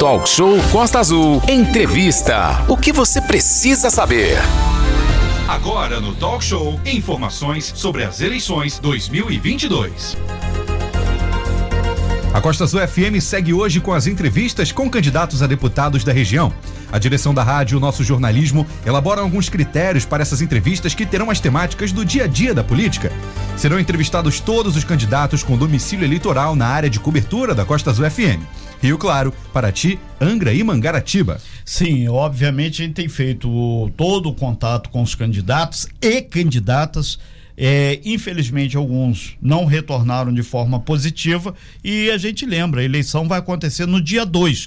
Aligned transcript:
Talk 0.00 0.26
Show 0.26 0.56
Costa 0.72 0.98
Azul. 0.98 1.42
Entrevista. 1.46 2.64
O 2.66 2.74
que 2.74 2.90
você 2.90 3.20
precisa 3.20 3.90
saber? 3.90 4.38
Agora 5.46 6.00
no 6.00 6.14
Talk 6.14 6.42
Show, 6.42 6.80
informações 6.86 7.70
sobre 7.76 8.02
as 8.02 8.22
eleições 8.22 8.78
2022. 8.78 10.16
A 12.32 12.40
Costa 12.40 12.64
Azul 12.64 12.80
FM 12.80 13.20
segue 13.20 13.52
hoje 13.52 13.78
com 13.78 13.92
as 13.92 14.06
entrevistas 14.06 14.72
com 14.72 14.88
candidatos 14.88 15.42
a 15.42 15.46
deputados 15.46 16.02
da 16.02 16.14
região. 16.14 16.50
A 16.90 16.98
direção 16.98 17.34
da 17.34 17.42
rádio 17.42 17.74
e 17.74 17.76
o 17.76 17.80
nosso 17.80 18.02
jornalismo 18.02 18.66
elaboram 18.86 19.24
alguns 19.24 19.50
critérios 19.50 20.06
para 20.06 20.22
essas 20.22 20.40
entrevistas 20.40 20.94
que 20.94 21.04
terão 21.04 21.28
as 21.28 21.40
temáticas 21.40 21.92
do 21.92 22.06
dia 22.06 22.24
a 22.24 22.26
dia 22.26 22.54
da 22.54 22.64
política. 22.64 23.12
Serão 23.54 23.78
entrevistados 23.78 24.40
todos 24.40 24.78
os 24.78 24.84
candidatos 24.84 25.42
com 25.42 25.58
domicílio 25.58 26.06
eleitoral 26.06 26.56
na 26.56 26.68
área 26.68 26.88
de 26.88 26.98
cobertura 26.98 27.54
da 27.54 27.66
Costa 27.66 27.90
Azul 27.90 28.10
FM. 28.10 28.69
Rio 28.82 28.96
Claro, 28.96 29.32
Paraty, 29.52 29.98
Angra 30.20 30.52
e 30.52 30.62
Mangaratiba. 30.62 31.40
Sim, 31.64 32.08
obviamente 32.08 32.82
a 32.82 32.86
gente 32.86 32.94
tem 32.94 33.08
feito 33.08 33.90
todo 33.96 34.30
o 34.30 34.34
contato 34.34 34.90
com 34.90 35.02
os 35.02 35.14
candidatos 35.14 35.86
e 36.00 36.22
candidatas 36.22 37.18
é, 37.62 38.00
infelizmente, 38.06 38.74
alguns 38.74 39.36
não 39.38 39.66
retornaram 39.66 40.32
de 40.32 40.42
forma 40.42 40.80
positiva 40.80 41.54
e 41.84 42.10
a 42.10 42.16
gente 42.16 42.46
lembra, 42.46 42.80
a 42.80 42.84
eleição 42.84 43.28
vai 43.28 43.38
acontecer 43.38 43.84
no 43.84 44.00
dia 44.00 44.24
2. 44.24 44.66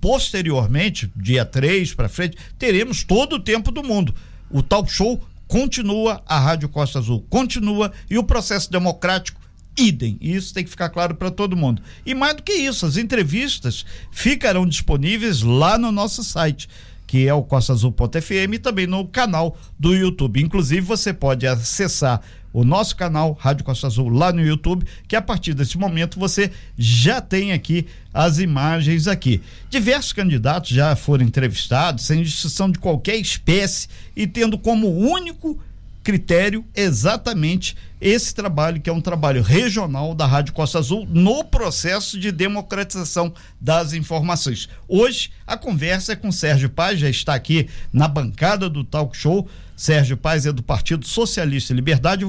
Posteriormente, 0.00 1.08
dia 1.14 1.44
3 1.44 1.94
para 1.94 2.08
frente, 2.08 2.36
teremos 2.58 3.04
todo 3.04 3.36
o 3.36 3.40
tempo 3.40 3.70
do 3.70 3.84
mundo. 3.84 4.12
O 4.50 4.60
talk 4.60 4.90
show 4.90 5.22
continua, 5.46 6.20
a 6.26 6.40
Rádio 6.40 6.68
Costa 6.68 6.98
Azul 6.98 7.24
continua 7.30 7.92
e 8.10 8.18
o 8.18 8.24
processo 8.24 8.72
democrático 8.72 9.40
idem. 9.76 10.16
Isso 10.20 10.54
tem 10.54 10.64
que 10.64 10.70
ficar 10.70 10.88
claro 10.88 11.14
para 11.14 11.30
todo 11.30 11.56
mundo. 11.56 11.82
E 12.04 12.14
mais 12.14 12.34
do 12.34 12.42
que 12.42 12.52
isso, 12.52 12.86
as 12.86 12.96
entrevistas 12.96 13.84
ficarão 14.10 14.66
disponíveis 14.66 15.42
lá 15.42 15.78
no 15.78 15.92
nosso 15.92 16.24
site 16.24 16.68
que 17.06 17.28
é 17.28 17.32
o 17.32 17.42
Costa 17.42 17.72
Azul.fm 17.72 18.54
e 18.54 18.58
também 18.58 18.86
no 18.86 19.06
canal 19.06 19.56
do 19.78 19.94
YouTube. 19.94 20.42
Inclusive, 20.42 20.80
você 20.80 21.12
pode 21.12 21.46
acessar 21.46 22.20
o 22.52 22.64
nosso 22.64 22.96
canal 22.96 23.36
Rádio 23.38 23.64
Costa 23.64 23.86
Azul 23.86 24.08
lá 24.08 24.32
no 24.32 24.40
YouTube, 24.40 24.86
que 25.06 25.14
a 25.14 25.20
partir 25.20 25.52
desse 25.52 25.76
momento 25.76 26.18
você 26.18 26.50
já 26.76 27.20
tem 27.20 27.52
aqui 27.52 27.86
as 28.14 28.38
imagens 28.38 29.06
aqui. 29.06 29.42
Diversos 29.68 30.14
candidatos 30.14 30.70
já 30.70 30.96
foram 30.96 31.24
entrevistados, 31.24 32.06
sem 32.06 32.22
distinção 32.22 32.70
de 32.70 32.78
qualquer 32.78 33.16
espécie 33.16 33.88
e 34.16 34.26
tendo 34.26 34.56
como 34.56 34.88
único 34.88 35.60
critério 36.06 36.64
exatamente 36.72 37.76
esse 38.00 38.32
trabalho, 38.32 38.80
que 38.80 38.88
é 38.88 38.92
um 38.92 39.00
trabalho 39.00 39.42
regional 39.42 40.14
da 40.14 40.24
Rádio 40.24 40.54
Costa 40.54 40.78
Azul, 40.78 41.04
no 41.10 41.42
processo 41.42 42.16
de 42.16 42.30
democratização 42.30 43.34
das 43.60 43.92
informações. 43.92 44.68
Hoje, 44.86 45.32
a 45.44 45.56
conversa 45.56 46.12
é 46.12 46.16
com 46.16 46.30
Sérgio 46.30 46.70
Paz, 46.70 47.00
já 47.00 47.10
está 47.10 47.34
aqui 47.34 47.68
na 47.92 48.06
bancada 48.06 48.70
do 48.70 48.84
Talk 48.84 49.16
Show. 49.16 49.48
Sérgio 49.76 50.16
Paz 50.16 50.46
é 50.46 50.52
do 50.52 50.62
Partido 50.62 51.04
Socialista 51.04 51.72
e 51.72 51.76
Liberdade, 51.76 52.24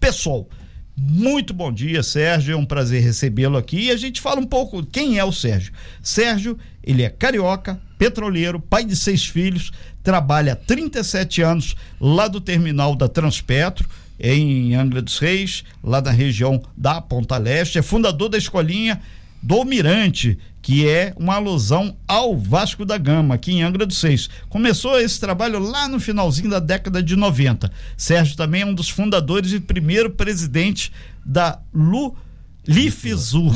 PSOL. 0.00 0.48
Muito 0.96 1.52
bom 1.52 1.70
dia, 1.70 2.02
Sérgio. 2.02 2.54
É 2.54 2.56
um 2.56 2.64
prazer 2.64 3.02
recebê-lo 3.02 3.58
aqui. 3.58 3.88
E 3.88 3.90
a 3.90 3.96
gente 3.98 4.22
fala 4.22 4.40
um 4.40 4.46
pouco 4.46 4.82
quem 4.86 5.18
é 5.18 5.24
o 5.24 5.32
Sérgio. 5.32 5.74
Sérgio, 6.02 6.58
ele 6.82 7.02
é 7.02 7.10
carioca, 7.10 7.78
petroleiro, 7.98 8.60
pai 8.60 8.84
de 8.84 8.96
seis 8.96 9.26
filhos, 9.26 9.72
trabalha 10.02 10.52
há 10.52 10.56
37 10.56 11.42
anos 11.42 11.76
lá 12.00 12.28
do 12.28 12.40
terminal 12.40 12.94
da 12.94 13.08
Transpetro, 13.08 13.88
em 14.18 14.74
Angra 14.74 15.02
dos 15.02 15.18
Reis, 15.18 15.64
lá 15.82 16.00
na 16.00 16.10
região 16.10 16.62
da 16.76 17.00
Ponta 17.00 17.36
Leste. 17.36 17.78
É 17.78 17.82
fundador 17.82 18.28
da 18.28 18.38
escolinha 18.38 19.00
do 19.42 19.64
Mirante, 19.64 20.38
que 20.60 20.88
é 20.88 21.14
uma 21.16 21.36
alusão 21.36 21.96
ao 22.06 22.36
Vasco 22.36 22.84
da 22.84 22.98
Gama, 22.98 23.34
aqui 23.34 23.52
em 23.52 23.62
Angra 23.62 23.86
dos 23.86 24.02
Reis. 24.02 24.28
Começou 24.48 24.98
esse 24.98 25.20
trabalho 25.20 25.58
lá 25.58 25.88
no 25.88 26.00
finalzinho 26.00 26.50
da 26.50 26.58
década 26.58 27.02
de 27.02 27.14
90. 27.14 27.70
Sérgio 27.96 28.36
também 28.36 28.62
é 28.62 28.66
um 28.66 28.74
dos 28.74 28.88
fundadores 28.88 29.52
e 29.52 29.60
primeiro 29.60 30.10
presidente 30.10 30.92
da 31.24 31.60
Lu 31.72 32.16
Lifizur. 32.66 33.52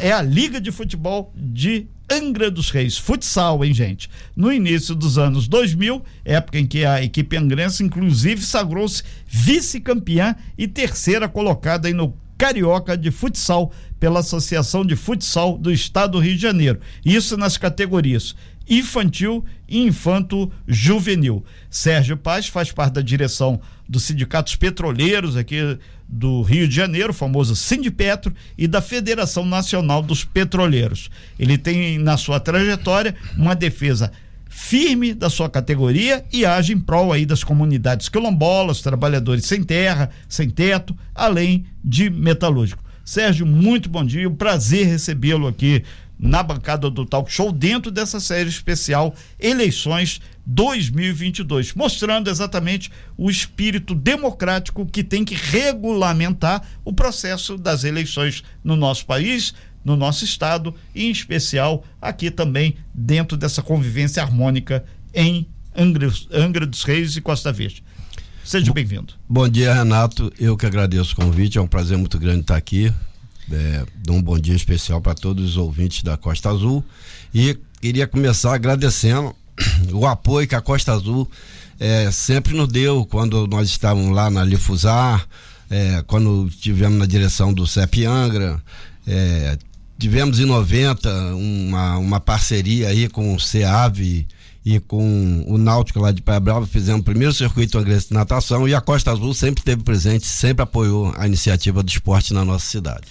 É 0.00 0.12
a 0.12 0.22
Liga 0.22 0.60
de 0.60 0.72
Futebol 0.72 1.32
de 1.36 1.86
Angra 2.08 2.50
dos 2.50 2.70
Reis, 2.70 2.96
futsal, 2.96 3.64
hein, 3.64 3.74
gente? 3.74 4.08
No 4.36 4.52
início 4.52 4.94
dos 4.94 5.18
anos 5.18 5.48
2000, 5.48 6.02
época 6.24 6.58
em 6.58 6.66
que 6.66 6.84
a 6.84 7.02
equipe 7.02 7.36
angrense, 7.36 7.82
inclusive, 7.82 8.42
sagrou-se 8.42 9.02
vice-campeã 9.26 10.36
e 10.56 10.68
terceira 10.68 11.28
colocada 11.28 11.90
no 11.92 12.16
Carioca 12.36 12.96
de 12.96 13.10
Futsal 13.10 13.72
pela 13.98 14.20
Associação 14.20 14.84
de 14.84 14.94
Futsal 14.96 15.56
do 15.56 15.72
Estado 15.72 16.12
do 16.12 16.18
Rio 16.18 16.36
de 16.36 16.42
Janeiro. 16.42 16.80
Isso 17.04 17.36
nas 17.36 17.56
categorias 17.56 18.34
infantil 18.68 19.44
e 19.68 19.78
infanto 19.78 20.50
juvenil. 20.66 21.44
Sérgio 21.70 22.16
Paz 22.16 22.48
faz 22.48 22.72
parte 22.72 22.94
da 22.94 23.00
direção 23.00 23.60
dos 23.88 24.02
sindicatos 24.02 24.56
petroleiros 24.56 25.36
aqui 25.36 25.78
do 26.08 26.42
Rio 26.42 26.68
de 26.68 26.74
Janeiro, 26.74 27.12
famoso 27.12 27.54
Sindipetro, 27.54 28.34
e 28.56 28.66
da 28.66 28.80
Federação 28.80 29.44
Nacional 29.44 30.02
dos 30.02 30.24
Petroleiros. 30.24 31.10
Ele 31.38 31.56
tem 31.56 31.98
na 31.98 32.16
sua 32.16 32.40
trajetória 32.40 33.14
uma 33.36 33.54
defesa 33.54 34.12
firme 34.56 35.12
da 35.12 35.28
sua 35.28 35.50
categoria 35.50 36.24
e 36.32 36.46
age 36.46 36.72
em 36.72 36.80
prol 36.80 37.12
aí 37.12 37.26
das 37.26 37.44
comunidades 37.44 38.08
quilombolas, 38.08 38.80
trabalhadores 38.80 39.44
sem 39.44 39.62
terra, 39.62 40.10
sem 40.26 40.48
teto, 40.48 40.96
além 41.14 41.66
de 41.84 42.08
metalúrgico. 42.08 42.82
Sérgio, 43.04 43.44
muito 43.44 43.90
bom 43.90 44.02
dia, 44.02 44.26
um 44.26 44.34
prazer 44.34 44.86
recebê-lo 44.86 45.46
aqui 45.46 45.84
na 46.18 46.42
bancada 46.42 46.88
do 46.88 47.04
Talk 47.04 47.30
Show 47.30 47.52
dentro 47.52 47.90
dessa 47.90 48.18
série 48.18 48.48
especial 48.48 49.14
Eleições 49.38 50.22
2022, 50.46 51.74
mostrando 51.74 52.30
exatamente 52.30 52.90
o 53.14 53.30
espírito 53.30 53.94
democrático 53.94 54.86
que 54.86 55.04
tem 55.04 55.22
que 55.22 55.34
regulamentar 55.34 56.62
o 56.82 56.94
processo 56.94 57.58
das 57.58 57.84
eleições 57.84 58.42
no 58.64 58.74
nosso 58.74 59.04
país, 59.04 59.54
no 59.86 59.94
nosso 59.94 60.24
estado 60.24 60.74
e 60.92 61.06
em 61.06 61.10
especial 61.12 61.84
aqui 62.02 62.28
também 62.28 62.74
dentro 62.92 63.36
dessa 63.36 63.62
convivência 63.62 64.20
harmônica 64.20 64.84
em 65.14 65.46
Angra, 65.76 66.12
Angra 66.32 66.66
dos 66.66 66.82
Reis 66.82 67.16
e 67.16 67.20
Costa 67.20 67.52
Verde. 67.52 67.84
Seja 68.44 68.72
bem-vindo. 68.72 69.14
Bom 69.28 69.48
dia, 69.48 69.72
Renato. 69.72 70.32
Eu 70.40 70.56
que 70.56 70.66
agradeço 70.66 71.12
o 71.12 71.16
convite. 71.16 71.56
É 71.56 71.60
um 71.60 71.68
prazer 71.68 71.96
muito 71.96 72.18
grande 72.18 72.40
estar 72.40 72.56
aqui. 72.56 72.92
É, 73.50 73.86
dou 74.04 74.16
um 74.16 74.22
bom 74.22 74.36
dia 74.36 74.56
especial 74.56 75.00
para 75.00 75.14
todos 75.14 75.50
os 75.50 75.56
ouvintes 75.56 76.02
da 76.02 76.16
Costa 76.16 76.50
Azul 76.50 76.84
e 77.32 77.56
queria 77.80 78.08
começar 78.08 78.54
agradecendo 78.54 79.36
o 79.94 80.04
apoio 80.04 80.48
que 80.48 80.56
a 80.56 80.60
Costa 80.60 80.92
Azul 80.92 81.30
é, 81.78 82.10
sempre 82.10 82.56
nos 82.56 82.66
deu 82.66 83.06
quando 83.06 83.46
nós 83.46 83.68
estávamos 83.68 84.12
lá 84.12 84.30
na 84.30 84.42
Lifusar, 84.42 85.28
é, 85.70 86.02
quando 86.08 86.50
tivemos 86.50 86.98
na 86.98 87.06
direção 87.06 87.54
do 87.54 87.68
CEP 87.68 88.04
Angra, 88.04 88.60
é, 89.06 89.56
tivemos 89.98 90.38
em 90.40 90.44
90 90.44 91.34
uma, 91.34 91.98
uma 91.98 92.20
parceria 92.20 92.88
aí 92.88 93.08
com 93.08 93.34
o 93.34 93.40
CEAV 93.40 94.26
e 94.64 94.80
com 94.80 95.44
o 95.46 95.56
Náutico 95.56 96.00
lá 96.00 96.10
de 96.10 96.20
Praia 96.20 96.40
Brava, 96.40 96.66
fizemos 96.66 97.00
o 97.02 97.04
primeiro 97.04 97.32
circuito 97.32 97.78
angrense 97.78 98.08
de 98.08 98.14
natação 98.14 98.68
e 98.68 98.74
a 98.74 98.80
Costa 98.80 99.12
Azul 99.12 99.32
sempre 99.32 99.60
esteve 99.60 99.84
presente, 99.84 100.26
sempre 100.26 100.64
apoiou 100.64 101.14
a 101.16 101.26
iniciativa 101.26 101.82
do 101.82 101.88
esporte 101.88 102.34
na 102.34 102.44
nossa 102.44 102.66
cidade. 102.66 103.06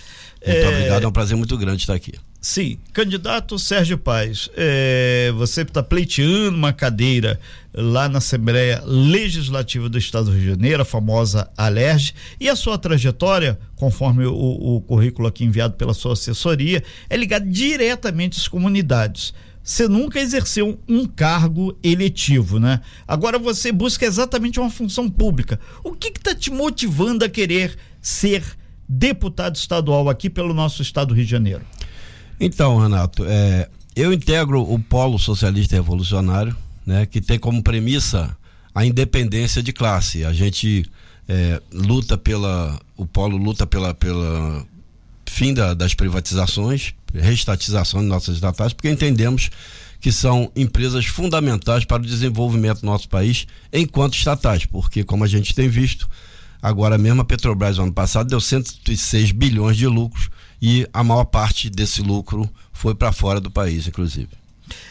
Muito 0.45 0.59
é... 0.59 0.67
obrigado, 0.67 1.03
é 1.03 1.07
um 1.07 1.11
prazer 1.13 1.37
muito 1.37 1.57
grande 1.57 1.81
estar 1.81 1.93
aqui. 1.93 2.13
Sim, 2.47 2.77
candidato 2.93 3.57
Sérgio 3.57 3.97
Paz, 3.97 4.51
é, 4.55 5.33
você 5.35 5.63
está 5.63 5.81
pleiteando 5.81 6.55
uma 6.55 6.71
cadeira 6.71 7.39
lá 7.73 8.07
na 8.07 8.19
Assembleia 8.19 8.83
Legislativa 8.85 9.89
do 9.89 9.97
Estado 9.97 10.25
do 10.25 10.31
Rio 10.31 10.41
de 10.41 10.49
Janeiro, 10.49 10.83
a 10.83 10.85
famosa 10.85 11.49
ALERJ, 11.57 12.13
e 12.39 12.47
a 12.47 12.55
sua 12.55 12.77
trajetória, 12.77 13.57
conforme 13.75 14.27
o, 14.27 14.35
o 14.35 14.81
currículo 14.81 15.27
aqui 15.27 15.43
enviado 15.43 15.73
pela 15.73 15.91
sua 15.91 16.13
assessoria, 16.13 16.83
é 17.09 17.17
ligada 17.17 17.47
diretamente 17.47 18.39
às 18.39 18.47
comunidades 18.47 19.33
você 19.63 19.87
nunca 19.87 20.19
exerceu 20.19 20.79
um 20.87 21.07
cargo 21.07 21.75
eletivo, 21.81 22.59
né? 22.59 22.81
Agora 23.07 23.39
você 23.39 23.71
busca 23.71 24.05
exatamente 24.05 24.59
uma 24.59 24.69
função 24.69 25.09
pública. 25.09 25.59
O 25.83 25.93
que 25.93 26.09
está 26.09 26.35
te 26.35 26.51
motivando 26.51 27.25
a 27.25 27.29
querer 27.29 27.75
ser 27.99 28.43
deputado 28.87 29.55
estadual 29.55 30.07
aqui 30.07 30.29
pelo 30.29 30.53
nosso 30.53 30.83
estado 30.83 31.07
do 31.07 31.13
Rio 31.15 31.25
de 31.25 31.31
Janeiro? 31.31 31.65
Então, 32.39 32.77
Renato, 32.77 33.23
é, 33.25 33.69
eu 33.95 34.11
integro 34.11 34.61
o 34.61 34.77
Polo 34.79 35.17
Socialista 35.17 35.75
Revolucionário, 35.75 36.55
né, 36.85 37.05
que 37.05 37.21
tem 37.21 37.39
como 37.39 37.63
premissa 37.63 38.35
a 38.73 38.85
independência 38.85 39.63
de 39.63 39.71
classe. 39.71 40.25
A 40.25 40.33
gente 40.33 40.85
é, 41.27 41.61
luta 41.71 42.17
pela, 42.17 42.79
o 42.97 43.05
Polo 43.05 43.37
luta 43.37 43.65
pela, 43.65 43.93
pela 43.93 44.65
fim 45.25 45.53
da, 45.53 45.73
das 45.73 45.93
privatizações, 45.93 46.93
reestatização 47.13 48.01
de 48.01 48.07
nossas 48.07 48.35
estatais, 48.35 48.73
porque 48.73 48.89
entendemos 48.89 49.49
que 50.01 50.11
são 50.11 50.51
empresas 50.55 51.05
fundamentais 51.05 51.85
para 51.85 52.03
o 52.03 52.05
desenvolvimento 52.05 52.81
do 52.81 52.85
nosso 52.85 53.07
país 53.09 53.47
enquanto 53.71 54.15
estatais, 54.15 54.65
porque 54.65 55.03
como 55.03 55.23
a 55.23 55.27
gente 55.27 55.55
tem 55.55 55.69
visto, 55.69 56.07
Agora 56.65 56.97
mesmo 56.97 57.21
a 57.21 57.25
Petrobras, 57.25 57.77
ano 57.77 57.93
passado, 57.93 58.27
deu 58.27 58.41
106 58.41 59.31
bilhões 59.31 59.77
de 59.77 59.85
lucros 59.85 60.31
e 60.61 60.87
a 60.93 61.03
maior 61.03 61.25
parte 61.25 61.69
desse 61.69 62.01
lucro 62.01 62.49
foi 62.71 62.95
para 62.95 63.11
fora 63.11 63.39
do 63.39 63.51
país, 63.51 63.87
inclusive. 63.87 64.29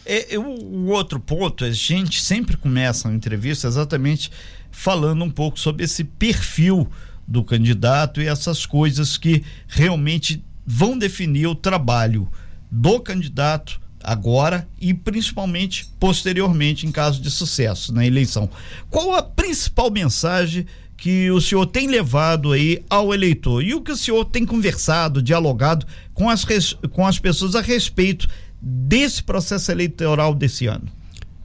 É, 0.06 0.38
o 0.38 0.86
outro 0.86 1.18
ponto, 1.18 1.64
a 1.64 1.72
gente 1.72 2.22
sempre 2.22 2.56
começa 2.56 3.08
a 3.08 3.12
entrevista 3.12 3.66
exatamente 3.66 4.30
falando 4.70 5.24
um 5.24 5.30
pouco 5.30 5.58
sobre 5.58 5.84
esse 5.84 6.04
perfil 6.04 6.88
do 7.26 7.42
candidato 7.42 8.20
e 8.20 8.26
essas 8.26 8.66
coisas 8.66 9.16
que 9.16 9.42
realmente 9.66 10.44
vão 10.66 10.96
definir 10.96 11.46
o 11.46 11.54
trabalho 11.54 12.28
do 12.70 13.00
candidato 13.00 13.80
agora 14.02 14.68
e 14.78 14.92
principalmente 14.92 15.90
posteriormente 15.98 16.86
em 16.86 16.92
caso 16.92 17.20
de 17.20 17.30
sucesso 17.30 17.92
na 17.92 18.06
eleição. 18.06 18.50
Qual 18.90 19.14
a 19.14 19.22
principal 19.22 19.90
mensagem 19.90 20.66
que 21.04 21.30
o 21.30 21.38
senhor 21.38 21.66
tem 21.66 21.86
levado 21.86 22.50
aí 22.50 22.82
ao 22.88 23.12
eleitor 23.12 23.62
e 23.62 23.74
o 23.74 23.82
que 23.82 23.92
o 23.92 23.96
senhor 23.96 24.24
tem 24.24 24.46
conversado, 24.46 25.20
dialogado 25.20 25.86
com 26.14 26.30
as, 26.30 26.46
com 26.92 27.06
as 27.06 27.18
pessoas 27.18 27.54
a 27.54 27.60
respeito 27.60 28.26
desse 28.58 29.22
processo 29.22 29.70
eleitoral 29.70 30.34
desse 30.34 30.66
ano? 30.66 30.86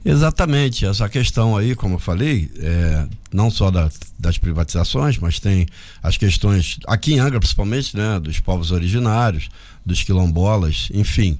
Exatamente, 0.02 0.86
essa 0.86 1.06
questão 1.10 1.58
aí, 1.58 1.74
como 1.74 1.96
eu 1.96 1.98
falei, 1.98 2.50
é, 2.56 3.06
não 3.30 3.50
só 3.50 3.70
da, 3.70 3.90
das 4.18 4.38
privatizações, 4.38 5.18
mas 5.18 5.38
tem 5.38 5.66
as 6.02 6.16
questões, 6.16 6.78
aqui 6.86 7.12
em 7.12 7.18
Angra 7.18 7.38
principalmente, 7.38 7.94
né, 7.94 8.18
dos 8.18 8.40
povos 8.40 8.70
originários, 8.70 9.50
dos 9.84 10.02
quilombolas, 10.02 10.88
enfim. 10.94 11.38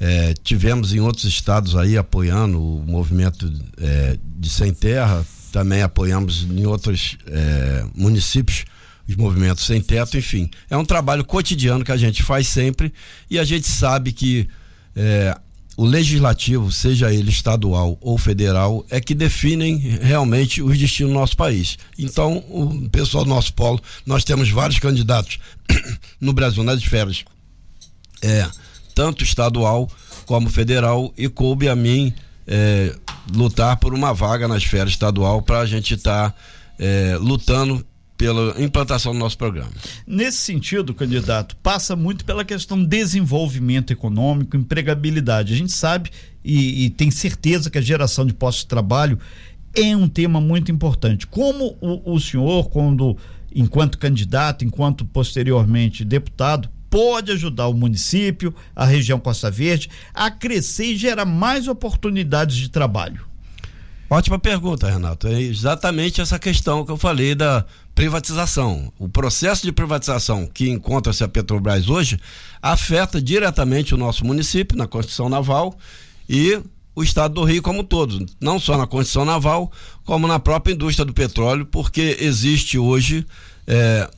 É, 0.00 0.32
tivemos 0.42 0.94
em 0.94 1.00
outros 1.00 1.26
estados 1.26 1.76
aí 1.76 1.98
apoiando 1.98 2.58
o 2.58 2.82
movimento 2.86 3.52
é, 3.76 4.16
de 4.38 4.48
sem 4.48 4.72
terra, 4.72 5.22
também 5.50 5.82
apoiamos 5.82 6.44
em 6.44 6.66
outros 6.66 7.18
é, 7.26 7.84
municípios 7.94 8.64
os 9.08 9.16
movimentos 9.16 9.64
sem 9.66 9.80
teto, 9.80 10.16
enfim. 10.16 10.48
É 10.68 10.76
um 10.76 10.84
trabalho 10.84 11.24
cotidiano 11.24 11.84
que 11.84 11.90
a 11.90 11.96
gente 11.96 12.22
faz 12.22 12.46
sempre 12.46 12.92
e 13.28 13.38
a 13.38 13.44
gente 13.44 13.66
sabe 13.66 14.12
que 14.12 14.48
é, 14.94 15.36
o 15.76 15.84
legislativo, 15.84 16.70
seja 16.70 17.12
ele 17.12 17.30
estadual 17.30 17.96
ou 18.00 18.18
federal, 18.18 18.84
é 18.90 19.00
que 19.00 19.14
definem 19.14 19.78
realmente 19.78 20.62
os 20.62 20.78
destinos 20.78 21.12
do 21.12 21.18
nosso 21.18 21.36
país. 21.36 21.78
Então, 21.98 22.44
o 22.48 22.88
pessoal 22.90 23.24
do 23.24 23.30
nosso 23.30 23.52
polo, 23.54 23.80
nós 24.04 24.22
temos 24.22 24.50
vários 24.50 24.78
candidatos 24.78 25.38
no 26.20 26.32
Brasil 26.32 26.62
nas 26.62 26.80
esferas, 26.80 27.24
é, 28.22 28.46
tanto 28.94 29.24
estadual 29.24 29.90
como 30.26 30.50
federal, 30.50 31.12
e 31.16 31.28
coube 31.28 31.68
a 31.68 31.74
mim 31.74 32.12
é, 32.50 32.92
lutar 33.32 33.76
por 33.76 33.94
uma 33.94 34.12
vaga 34.12 34.48
na 34.48 34.56
esfera 34.56 34.88
estadual 34.88 35.40
para 35.40 35.60
a 35.60 35.66
gente 35.66 35.94
estar 35.94 36.30
tá, 36.30 36.36
é, 36.78 37.16
lutando 37.20 37.86
pela 38.16 38.60
implantação 38.60 39.12
do 39.14 39.18
nosso 39.18 39.38
programa. 39.38 39.70
Nesse 40.06 40.38
sentido, 40.38 40.92
candidato, 40.92 41.56
passa 41.62 41.96
muito 41.96 42.22
pela 42.22 42.44
questão 42.44 42.84
desenvolvimento 42.84 43.92
econômico, 43.92 44.56
empregabilidade. 44.56 45.54
A 45.54 45.56
gente 45.56 45.72
sabe 45.72 46.10
e, 46.44 46.84
e 46.84 46.90
tem 46.90 47.10
certeza 47.10 47.70
que 47.70 47.78
a 47.78 47.80
geração 47.80 48.26
de 48.26 48.34
postos 48.34 48.64
de 48.64 48.68
trabalho 48.68 49.18
é 49.74 49.96
um 49.96 50.08
tema 50.08 50.38
muito 50.38 50.70
importante. 50.70 51.26
Como 51.26 51.78
o, 51.80 52.14
o 52.14 52.20
senhor, 52.20 52.68
quando 52.68 53.16
enquanto 53.54 53.96
candidato, 53.96 54.64
enquanto 54.64 55.04
posteriormente 55.04 56.04
deputado, 56.04 56.68
pode 56.90 57.30
ajudar 57.32 57.68
o 57.68 57.74
município, 57.74 58.54
a 58.74 58.84
região 58.84 59.18
Costa 59.18 59.50
Verde, 59.50 59.88
a 60.12 60.30
crescer 60.30 60.86
e 60.86 60.96
gerar 60.96 61.24
mais 61.24 61.68
oportunidades 61.68 62.56
de 62.56 62.68
trabalho? 62.68 63.24
Ótima 64.12 64.40
pergunta, 64.40 64.90
Renato. 64.90 65.28
É 65.28 65.40
exatamente 65.40 66.20
essa 66.20 66.36
questão 66.36 66.84
que 66.84 66.90
eu 66.90 66.96
falei 66.96 67.32
da 67.32 67.64
privatização. 67.94 68.92
O 68.98 69.08
processo 69.08 69.62
de 69.62 69.70
privatização 69.70 70.48
que 70.48 70.68
encontra-se 70.68 71.22
a 71.22 71.28
Petrobras 71.28 71.88
hoje 71.88 72.18
afeta 72.60 73.22
diretamente 73.22 73.94
o 73.94 73.96
nosso 73.96 74.26
município 74.26 74.76
na 74.76 74.88
construção 74.88 75.28
naval 75.28 75.78
e 76.28 76.60
o 76.94 77.04
estado 77.04 77.34
do 77.34 77.44
Rio 77.44 77.62
como 77.62 77.80
um 77.80 77.84
todo, 77.84 78.26
não 78.40 78.58
só 78.58 78.76
na 78.76 78.86
construção 78.86 79.24
naval, 79.24 79.70
como 80.04 80.26
na 80.26 80.40
própria 80.40 80.72
indústria 80.72 81.04
do 81.04 81.14
petróleo, 81.14 81.64
porque 81.64 82.16
existe 82.20 82.78
hoje 82.78 83.24
é, 83.64 84.10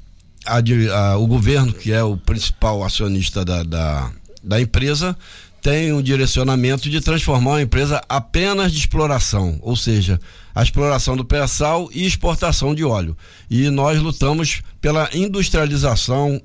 a, 0.47 0.57
a, 0.97 1.17
o 1.17 1.27
governo, 1.27 1.73
que 1.73 1.93
é 1.93 2.03
o 2.03 2.17
principal 2.17 2.83
acionista 2.83 3.45
da, 3.45 3.63
da, 3.63 4.11
da 4.43 4.61
empresa, 4.61 5.17
tem 5.61 5.93
um 5.93 6.03
direcionamento 6.03 6.91
de 6.91 7.01
transformar 7.01 7.53
uma 7.53 7.63
empresa 7.63 8.03
apenas 8.09 8.73
de 8.73 8.79
exploração, 8.79 9.59
ou 9.63 9.77
seja, 9.77 10.21
a 10.53 10.63
exploração 10.63 11.17
do 11.17 11.25
pré-sal 11.25 11.89
e 11.93 12.05
exportação 12.05 12.75
de 12.75 12.85
óleo. 12.85 13.17
E 13.49 13.71
nós 13.71 14.01
lutamos 14.01 14.63
pela 14.81 15.09
industrialização 15.15 16.43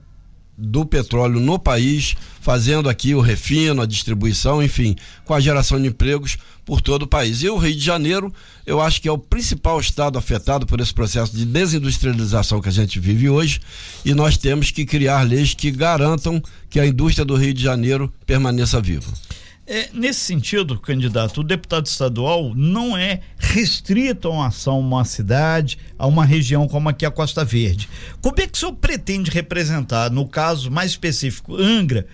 do 0.57 0.85
petróleo 0.85 1.39
no 1.39 1.59
país, 1.59 2.15
fazendo 2.41 2.89
aqui 2.89 3.13
o 3.13 3.21
refino, 3.21 3.81
a 3.81 3.85
distribuição, 3.85 4.63
enfim, 4.63 4.95
com 5.23 5.33
a 5.33 5.39
geração 5.39 5.79
de 5.79 5.87
empregos 5.87 6.37
por 6.65 6.81
todo 6.81 7.03
o 7.03 7.07
país. 7.07 7.43
E 7.43 7.49
o 7.49 7.57
Rio 7.57 7.75
de 7.75 7.83
Janeiro, 7.83 8.33
eu 8.65 8.81
acho 8.81 9.01
que 9.01 9.07
é 9.07 9.11
o 9.11 9.17
principal 9.17 9.79
estado 9.79 10.17
afetado 10.17 10.65
por 10.65 10.81
esse 10.81 10.93
processo 10.93 11.35
de 11.35 11.45
desindustrialização 11.45 12.59
que 12.59 12.69
a 12.69 12.71
gente 12.71 12.99
vive 12.99 13.29
hoje, 13.29 13.59
e 14.03 14.13
nós 14.13 14.35
temos 14.35 14.71
que 14.71 14.85
criar 14.85 15.21
leis 15.21 15.53
que 15.53 15.69
garantam 15.69 16.41
que 16.69 16.79
a 16.79 16.85
indústria 16.85 17.23
do 17.23 17.35
Rio 17.35 17.53
de 17.53 17.61
Janeiro 17.61 18.11
permaneça 18.25 18.81
viva. 18.81 19.11
É, 19.69 19.89
nesse 19.93 20.21
sentido, 20.21 20.79
candidato, 20.79 21.41
o 21.41 21.43
deputado 21.43 21.87
estadual 21.87 22.55
não 22.55 22.95
é 22.97 23.19
restrito 23.37 24.29
a 24.29 24.31
uma 24.31 24.47
ação, 24.47 24.79
uma 24.79 25.03
cidade, 25.03 25.77
a 25.99 26.07
uma 26.07 26.23
região 26.23 26.69
como 26.69 26.87
aqui 26.87 27.05
a 27.05 27.11
Costa 27.11 27.43
Verde. 27.43 27.89
Como 28.21 28.39
é 28.39 28.47
que 28.47 28.53
o 28.53 28.57
senhor 28.57 28.71
pretende 28.75 29.29
representar, 29.29 30.09
no 30.09 30.25
caso 30.25 30.71
mais 30.71 30.91
específico, 30.91 31.57
Angra, 31.57 32.07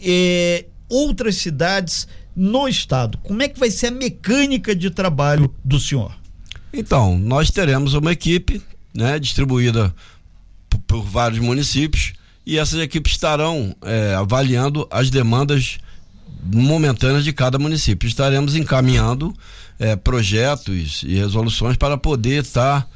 é, 0.00 0.66
outras 0.88 1.34
cidades 1.34 2.06
no 2.36 2.68
estado? 2.68 3.18
Como 3.18 3.42
é 3.42 3.48
que 3.48 3.58
vai 3.58 3.72
ser 3.72 3.88
a 3.88 3.90
mecânica 3.90 4.72
de 4.72 4.88
trabalho 4.88 5.52
do 5.64 5.80
senhor? 5.80 6.16
Então, 6.72 7.18
nós 7.18 7.50
teremos 7.50 7.94
uma 7.94 8.12
equipe 8.12 8.62
né, 8.94 9.18
distribuída 9.18 9.92
por, 10.70 10.78
por 10.78 11.02
vários 11.02 11.40
municípios 11.40 12.12
e 12.46 12.58
essas 12.58 12.78
equipes 12.80 13.12
estarão 13.12 13.74
é, 13.82 14.14
avaliando 14.14 14.86
as 14.88 15.10
demandas 15.10 15.78
momentâneas 16.42 17.24
de 17.24 17.32
cada 17.32 17.58
município. 17.58 18.06
Estaremos 18.06 18.56
encaminhando 18.56 19.34
é, 19.78 19.96
projetos 19.96 21.02
e 21.06 21.14
resoluções 21.14 21.76
para 21.76 21.96
poder 21.96 22.42
estar 22.42 22.88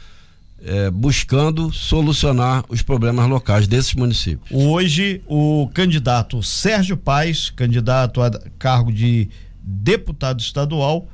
é, 0.62 0.90
buscando 0.90 1.72
solucionar 1.72 2.64
os 2.68 2.82
problemas 2.82 3.28
locais 3.28 3.68
desses 3.68 3.94
municípios. 3.94 4.48
Hoje, 4.50 5.22
o 5.26 5.70
candidato 5.74 6.42
Sérgio 6.42 6.96
Paes, 6.96 7.50
candidato 7.50 8.22
a 8.22 8.30
cargo 8.58 8.92
de 8.92 9.28
deputado 9.62 10.40
estadual, 10.40 11.08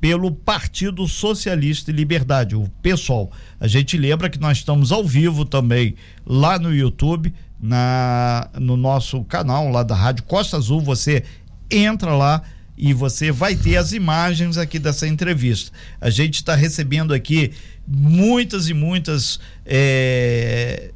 pelo 0.00 0.32
Partido 0.32 1.06
Socialista 1.06 1.92
e 1.92 1.94
Liberdade, 1.94 2.56
o 2.56 2.68
PSOL. 2.82 3.30
A 3.60 3.68
gente 3.68 3.96
lembra 3.96 4.28
que 4.28 4.40
nós 4.40 4.58
estamos 4.58 4.90
ao 4.90 5.04
vivo 5.04 5.44
também 5.44 5.94
lá 6.26 6.58
no 6.58 6.74
YouTube, 6.74 7.32
na 7.62 8.50
no 8.58 8.76
nosso 8.76 9.22
canal 9.24 9.68
lá 9.68 9.84
da 9.84 9.94
Rádio 9.94 10.24
Costa 10.24 10.56
Azul. 10.56 10.80
Você 10.80 11.22
entra 11.70 12.14
lá 12.14 12.42
e 12.76 12.92
você 12.92 13.30
vai 13.30 13.54
ter 13.54 13.76
as 13.76 13.92
imagens 13.92 14.58
aqui 14.58 14.78
dessa 14.78 15.06
entrevista. 15.06 15.70
A 16.00 16.10
gente 16.10 16.34
está 16.34 16.56
recebendo 16.56 17.14
aqui 17.14 17.52
muitas 17.86 18.68
e 18.68 18.74
muitas 18.74 19.38
é, 19.64 20.90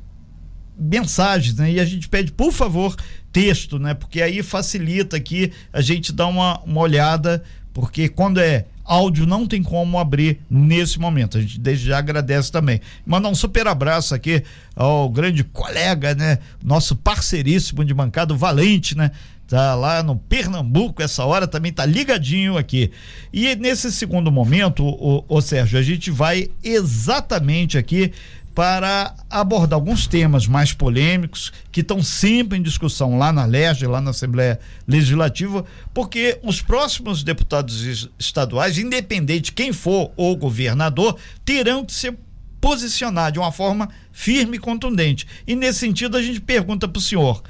mensagens, 0.77 1.55
né? 1.55 1.73
E 1.73 1.81
a 1.81 1.85
gente 1.85 2.09
pede, 2.09 2.33
por 2.33 2.53
favor, 2.53 2.97
texto, 3.33 3.79
né? 3.79 3.95
Porque 3.95 4.21
aí 4.21 4.43
facilita 4.43 5.17
aqui 5.17 5.53
a 5.73 5.81
gente 5.81 6.13
dar 6.13 6.27
uma, 6.27 6.59
uma 6.63 6.81
olhada, 6.81 7.45
porque 7.73 8.09
quando 8.09 8.41
é 8.41 8.67
áudio 8.87 9.27
não 9.27 9.47
tem 9.47 9.63
como 9.63 9.99
abrir 9.99 10.41
nesse 10.49 10.99
momento. 10.99 11.39
A 11.39 11.41
gente 11.41 11.59
desde 11.59 11.87
já 11.87 11.99
agradece 11.99 12.51
também. 12.51 12.81
Mandar 13.05 13.29
um 13.29 13.35
super 13.35 13.67
abraço 13.67 14.15
aqui 14.15 14.43
ao 14.75 15.09
grande 15.09 15.43
colega, 15.45 16.15
né? 16.15 16.39
Nosso 16.63 16.95
parceiríssimo 16.97 17.85
de 17.85 17.93
bancada, 17.93 18.33
o 18.33 18.37
Valente, 18.37 18.97
né? 18.97 19.11
Tá 19.49 19.77
lá 19.77 20.03
no 20.03 20.17
Pernambuco, 20.17 21.01
essa 21.01 21.25
hora 21.25 21.47
também 21.47 21.73
tá 21.73 21.87
ligadinho 21.87 22.59
aqui. 22.59 22.91
E 23.33 23.55
nesse 23.55 23.93
segundo 23.93 24.33
momento, 24.33 24.85
o, 24.85 25.25
o 25.29 25.41
Sérgio, 25.41 25.79
a 25.79 25.83
gente 25.83 26.11
vai 26.11 26.51
exatamente 26.65 27.79
aqui 27.79 28.13
para 28.57 29.15
abordar 29.29 29.77
alguns 29.77 30.07
temas 30.07 30.47
mais 30.47 30.73
polêmicos 30.73 31.53
que 31.71 31.83
estão 31.83 32.03
sempre 32.03 32.57
em 32.57 32.63
discussão 32.63 33.19
lá 33.19 33.31
na 33.31 33.45
LERJ, 33.45 33.87
lá 33.87 34.01
na 34.01 34.13
Assembleia 34.13 34.59
Legislativa, 34.89 35.63
porque 35.93 36.41
os 36.43 36.63
próximos 36.63 37.23
deputados 37.23 38.09
estaduais, 38.19 38.79
independente 38.79 39.43
de 39.43 39.53
quem 39.53 39.75
for 39.75 40.11
o 40.17 40.35
governador, 40.35 41.19
terão 41.45 41.85
que 41.85 41.93
se 41.93 42.17
posicionar 42.59 43.31
de 43.31 43.39
uma 43.39 43.53
forma 43.53 43.91
firme 44.11 44.57
e 44.57 44.61
contundente. 44.61 45.27
E 45.47 45.55
nesse 45.55 45.81
sentido 45.81 46.17
a 46.17 46.23
gente 46.23 46.41
pergunta 46.41 46.89
para 46.89 46.99
o 46.99 47.03
senhor. 47.03 47.43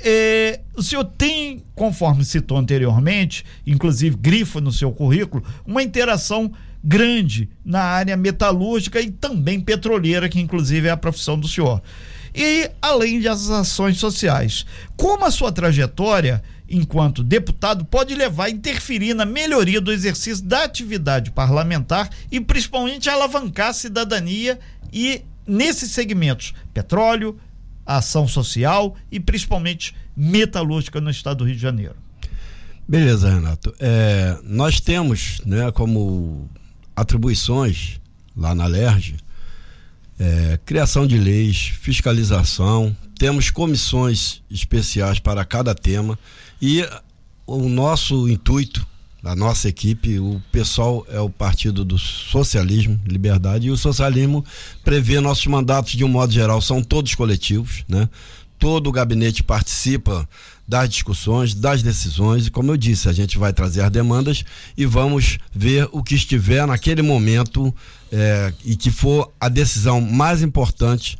É, 0.00 0.60
o 0.74 0.82
senhor 0.82 1.04
tem, 1.04 1.62
conforme 1.74 2.24
citou 2.24 2.56
anteriormente, 2.56 3.44
inclusive 3.66 4.16
grifa 4.16 4.62
no 4.62 4.72
seu 4.72 4.90
currículo, 4.90 5.44
uma 5.66 5.82
interação 5.82 6.50
grande 6.84 7.48
na 7.64 7.80
área 7.80 8.16
metalúrgica 8.16 9.00
e 9.00 9.10
também 9.10 9.58
petroleira, 9.58 10.28
que 10.28 10.38
inclusive 10.38 10.88
é 10.88 10.90
a 10.90 10.96
profissão 10.96 11.38
do 11.38 11.48
senhor. 11.48 11.82
E 12.34 12.70
além 12.82 13.20
das 13.20 13.48
ações 13.48 13.96
sociais. 13.96 14.66
Como 14.96 15.24
a 15.24 15.30
sua 15.30 15.50
trajetória 15.50 16.42
enquanto 16.68 17.22
deputado, 17.22 17.84
pode 17.84 18.14
levar 18.14 18.44
a 18.44 18.50
interferir 18.50 19.14
na 19.14 19.24
melhoria 19.24 19.80
do 19.80 19.92
exercício 19.92 20.44
da 20.44 20.64
atividade 20.64 21.30
parlamentar 21.30 22.10
e 22.30 22.40
principalmente 22.40 23.08
alavancar 23.08 23.68
a 23.68 23.74
cidadania 23.74 24.58
e 24.92 25.22
nesses 25.46 25.90
segmentos 25.90 26.54
petróleo, 26.72 27.38
ação 27.84 28.26
social 28.26 28.96
e 29.12 29.20
principalmente 29.20 29.94
metalúrgica 30.16 31.00
no 31.00 31.10
estado 31.10 31.38
do 31.38 31.44
Rio 31.44 31.54
de 31.54 31.62
Janeiro. 31.62 31.96
Beleza, 32.88 33.30
Renato. 33.30 33.74
É, 33.78 34.38
nós 34.42 34.80
temos, 34.80 35.40
né, 35.44 35.70
como 35.70 36.48
atribuições 36.94 38.00
lá 38.36 38.54
na 38.54 38.66
LERJ, 38.66 39.16
é, 40.18 40.58
criação 40.64 41.06
de 41.06 41.18
leis, 41.18 41.72
fiscalização, 41.80 42.96
temos 43.18 43.50
comissões 43.50 44.42
especiais 44.50 45.18
para 45.18 45.44
cada 45.44 45.74
tema 45.74 46.18
e 46.60 46.86
o 47.46 47.68
nosso 47.68 48.28
intuito, 48.28 48.86
a 49.22 49.34
nossa 49.34 49.68
equipe, 49.68 50.18
o 50.18 50.40
pessoal 50.52 51.06
é 51.08 51.18
o 51.18 51.30
Partido 51.30 51.84
do 51.84 51.98
Socialismo, 51.98 53.00
Liberdade, 53.06 53.68
e 53.68 53.70
o 53.70 53.76
socialismo 53.76 54.44
prevê 54.84 55.18
nossos 55.18 55.46
mandatos 55.46 55.92
de 55.92 56.04
um 56.04 56.08
modo 56.08 56.32
geral, 56.32 56.60
são 56.60 56.82
todos 56.82 57.14
coletivos, 57.14 57.84
né? 57.88 58.08
Todo 58.64 58.86
o 58.86 58.92
gabinete 58.92 59.44
participa 59.44 60.26
das 60.66 60.88
discussões, 60.88 61.52
das 61.52 61.82
decisões, 61.82 62.46
e 62.46 62.50
como 62.50 62.72
eu 62.72 62.78
disse, 62.78 63.10
a 63.10 63.12
gente 63.12 63.36
vai 63.36 63.52
trazer 63.52 63.82
as 63.82 63.90
demandas 63.90 64.42
e 64.74 64.86
vamos 64.86 65.36
ver 65.54 65.86
o 65.92 66.02
que 66.02 66.14
estiver 66.14 66.66
naquele 66.66 67.02
momento 67.02 67.74
é, 68.10 68.54
e 68.64 68.74
que 68.74 68.90
for 68.90 69.30
a 69.38 69.50
decisão 69.50 70.00
mais 70.00 70.40
importante 70.40 71.18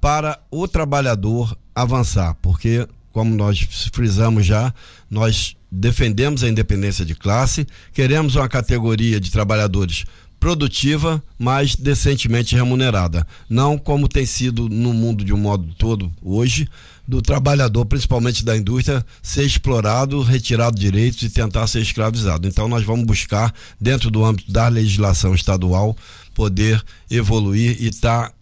para 0.00 0.40
o 0.50 0.66
trabalhador 0.66 1.54
avançar, 1.74 2.34
porque, 2.40 2.88
como 3.12 3.34
nós 3.34 3.58
frisamos 3.92 4.46
já, 4.46 4.72
nós 5.10 5.54
defendemos 5.70 6.42
a 6.42 6.48
independência 6.48 7.04
de 7.04 7.14
classe, 7.14 7.66
queremos 7.92 8.36
uma 8.36 8.48
categoria 8.48 9.20
de 9.20 9.30
trabalhadores 9.30 10.06
produtiva, 10.38 11.22
mas 11.38 11.74
decentemente 11.74 12.54
remunerada. 12.54 13.26
Não 13.48 13.78
como 13.78 14.08
tem 14.08 14.26
sido 14.26 14.68
no 14.68 14.92
mundo 14.92 15.24
de 15.24 15.32
um 15.32 15.38
modo 15.38 15.74
todo 15.74 16.12
hoje, 16.22 16.68
do 17.06 17.22
trabalhador, 17.22 17.86
principalmente 17.86 18.44
da 18.44 18.56
indústria, 18.56 19.04
ser 19.22 19.44
explorado, 19.44 20.22
retirado 20.22 20.78
direitos 20.78 21.22
e 21.22 21.30
tentar 21.30 21.66
ser 21.66 21.80
escravizado. 21.80 22.48
Então 22.48 22.68
nós 22.68 22.84
vamos 22.84 23.04
buscar, 23.04 23.54
dentro 23.80 24.10
do 24.10 24.24
âmbito 24.24 24.50
da 24.50 24.68
legislação 24.68 25.34
estadual, 25.34 25.96
poder 26.34 26.82
evoluir 27.10 27.76
e 27.80 27.86
estar 27.86 28.28
tá 28.28 28.34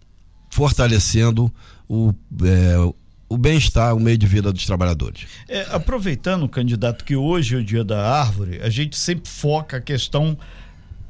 fortalecendo 0.49 1.53
o, 1.87 2.13
é, 2.43 2.93
o 3.29 3.37
bem-estar, 3.37 3.95
o 3.95 3.99
meio 3.99 4.17
de 4.17 4.25
vida 4.25 4.51
dos 4.51 4.65
trabalhadores. 4.65 5.27
É, 5.47 5.67
aproveitando, 5.71 6.47
candidato, 6.49 7.05
que 7.05 7.15
hoje 7.15 7.55
é 7.55 7.59
o 7.59 7.63
dia 7.63 7.83
da 7.83 8.19
árvore, 8.19 8.59
a 8.61 8.69
gente 8.69 8.97
sempre 8.97 9.29
foca 9.29 9.77
a 9.77 9.81
questão 9.81 10.37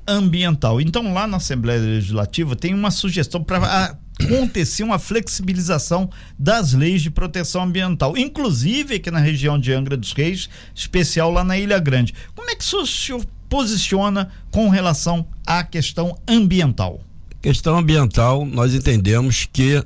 ambiental. 0.08 0.80
Então, 0.80 1.14
lá 1.14 1.28
na 1.28 1.38
Assembleia 1.38 1.80
Legislativa 1.80 2.56
tem 2.56 2.74
uma 2.74 2.92
sugestão 2.92 3.44
para 3.44 3.98
acontecer 4.20 4.84
uma 4.84 4.98
flexibilização 4.98 6.10
das 6.38 6.74
leis 6.74 7.02
de 7.02 7.12
proteção 7.12 7.64
ambiental, 7.64 8.18
inclusive 8.18 8.96
aqui 8.96 9.12
na 9.12 9.20
região 9.20 9.60
de 9.60 9.74
Angra 9.74 9.98
dos 9.98 10.14
Reis, 10.14 10.50
especial 10.74 11.32
lá 11.32 11.44
na 11.44 11.58
Ilha 11.58 11.80
Grande. 11.80 12.14
Como 12.34 12.50
é 12.50 12.56
que 12.56 12.64
o 12.76 12.86
senhor 12.86 13.26
posiciona 13.50 14.30
com 14.52 14.70
relação 14.70 15.28
à 15.46 15.64
questão 15.64 16.18
ambiental? 16.28 17.02
Questão 17.42 17.78
ambiental, 17.78 18.46
nós 18.46 18.74
entendemos 18.74 19.48
que 19.52 19.84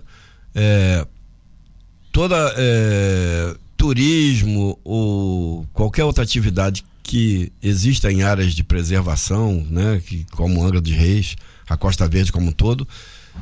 é, 0.55 1.05
toda 2.11 2.53
é, 2.57 3.55
turismo 3.75 4.79
ou 4.83 5.65
qualquer 5.73 6.03
outra 6.03 6.23
atividade 6.23 6.85
que 7.03 7.51
exista 7.61 8.11
em 8.11 8.23
áreas 8.23 8.53
de 8.53 8.63
preservação, 8.63 9.65
né, 9.69 10.01
que, 10.05 10.25
como 10.31 10.63
Angra 10.63 10.81
dos 10.81 10.91
Reis, 10.91 11.35
a 11.67 11.75
Costa 11.75 12.07
Verde 12.07 12.31
como 12.31 12.49
um 12.49 12.51
todo, 12.51 12.87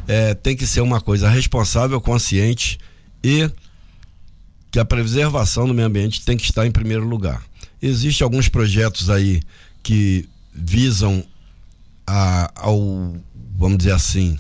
é, 0.08 0.34
tem 0.34 0.56
que 0.56 0.66
ser 0.66 0.82
uma 0.82 1.02
coisa 1.02 1.30
responsável, 1.30 2.00
consciente 2.00 2.78
e 3.24 3.50
que 4.72 4.80
a 4.80 4.86
preservação 4.86 5.68
do 5.68 5.74
meio 5.74 5.88
ambiente 5.88 6.24
tem 6.24 6.38
que 6.38 6.44
estar 6.44 6.66
em 6.66 6.72
primeiro 6.72 7.06
lugar. 7.06 7.44
Existem 7.82 8.24
alguns 8.24 8.50
projetos 8.50 9.10
aí 9.10 9.42
que 9.82 10.28
visam 10.54 11.24
a, 12.06 12.52
ao, 12.56 13.16
vamos 13.58 13.78
dizer 13.80 13.94
assim, 13.94 14.38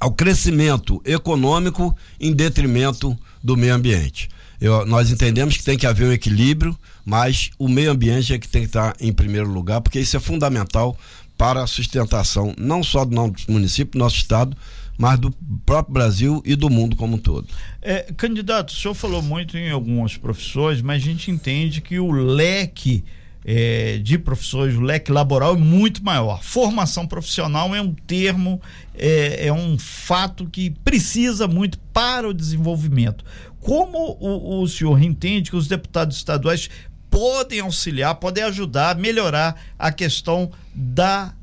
ao 0.00 0.12
crescimento 0.12 1.00
econômico 1.04 1.96
em 2.20 2.32
detrimento 2.32 3.18
do 3.42 3.56
meio 3.56 3.74
ambiente. 3.74 4.28
Eu, 4.60 4.84
nós 4.86 5.10
entendemos 5.10 5.56
que 5.56 5.64
tem 5.64 5.78
que 5.78 5.86
haver 5.86 6.08
um 6.08 6.12
equilíbrio, 6.12 6.76
mas 7.04 7.50
o 7.58 7.68
meio 7.68 7.90
ambiente 7.90 8.32
é 8.32 8.38
que 8.38 8.48
tem 8.48 8.62
que 8.62 8.68
estar 8.68 8.94
em 9.00 9.12
primeiro 9.12 9.48
lugar, 9.48 9.80
porque 9.80 10.00
isso 10.00 10.16
é 10.16 10.20
fundamental 10.20 10.98
para 11.36 11.62
a 11.62 11.66
sustentação 11.66 12.52
não 12.58 12.82
só 12.82 13.04
do 13.04 13.14
nosso 13.14 13.34
município, 13.48 13.92
do 13.92 13.98
nosso 13.98 14.16
estado, 14.16 14.56
mas 14.98 15.18
do 15.18 15.30
próprio 15.64 15.94
Brasil 15.94 16.42
e 16.44 16.56
do 16.56 16.68
mundo 16.68 16.96
como 16.96 17.14
um 17.14 17.18
todo. 17.18 17.46
É, 17.80 18.12
candidato, 18.16 18.70
o 18.70 18.74
senhor 18.74 18.94
falou 18.94 19.22
muito 19.22 19.56
em 19.56 19.70
algumas 19.70 20.16
profissões, 20.16 20.82
mas 20.82 21.00
a 21.00 21.06
gente 21.06 21.30
entende 21.30 21.80
que 21.80 22.00
o 22.00 22.10
leque 22.10 23.04
é, 23.44 23.98
de 23.98 24.18
profissões, 24.18 24.74
o 24.74 24.80
leque 24.80 25.12
laboral 25.12 25.54
é 25.54 25.58
muito 25.58 26.04
maior. 26.04 26.42
Formação 26.42 27.06
profissional 27.06 27.74
é 27.74 27.80
um 27.80 27.94
termo, 27.94 28.60
é, 28.94 29.46
é 29.46 29.52
um 29.52 29.78
fato 29.78 30.46
que 30.50 30.70
precisa 30.84 31.46
muito 31.46 31.78
para 31.92 32.28
o 32.28 32.34
desenvolvimento. 32.34 33.24
Como 33.60 34.16
o, 34.20 34.62
o 34.62 34.68
senhor 34.68 35.02
entende 35.02 35.50
que 35.50 35.56
os 35.56 35.66
deputados 35.66 36.16
estaduais 36.16 36.68
podem 37.10 37.60
auxiliar, 37.60 38.14
podem 38.16 38.44
ajudar 38.44 38.90
a 38.90 38.94
melhorar 38.94 39.60
a 39.78 39.90
questão 39.90 40.50
da 40.74 41.34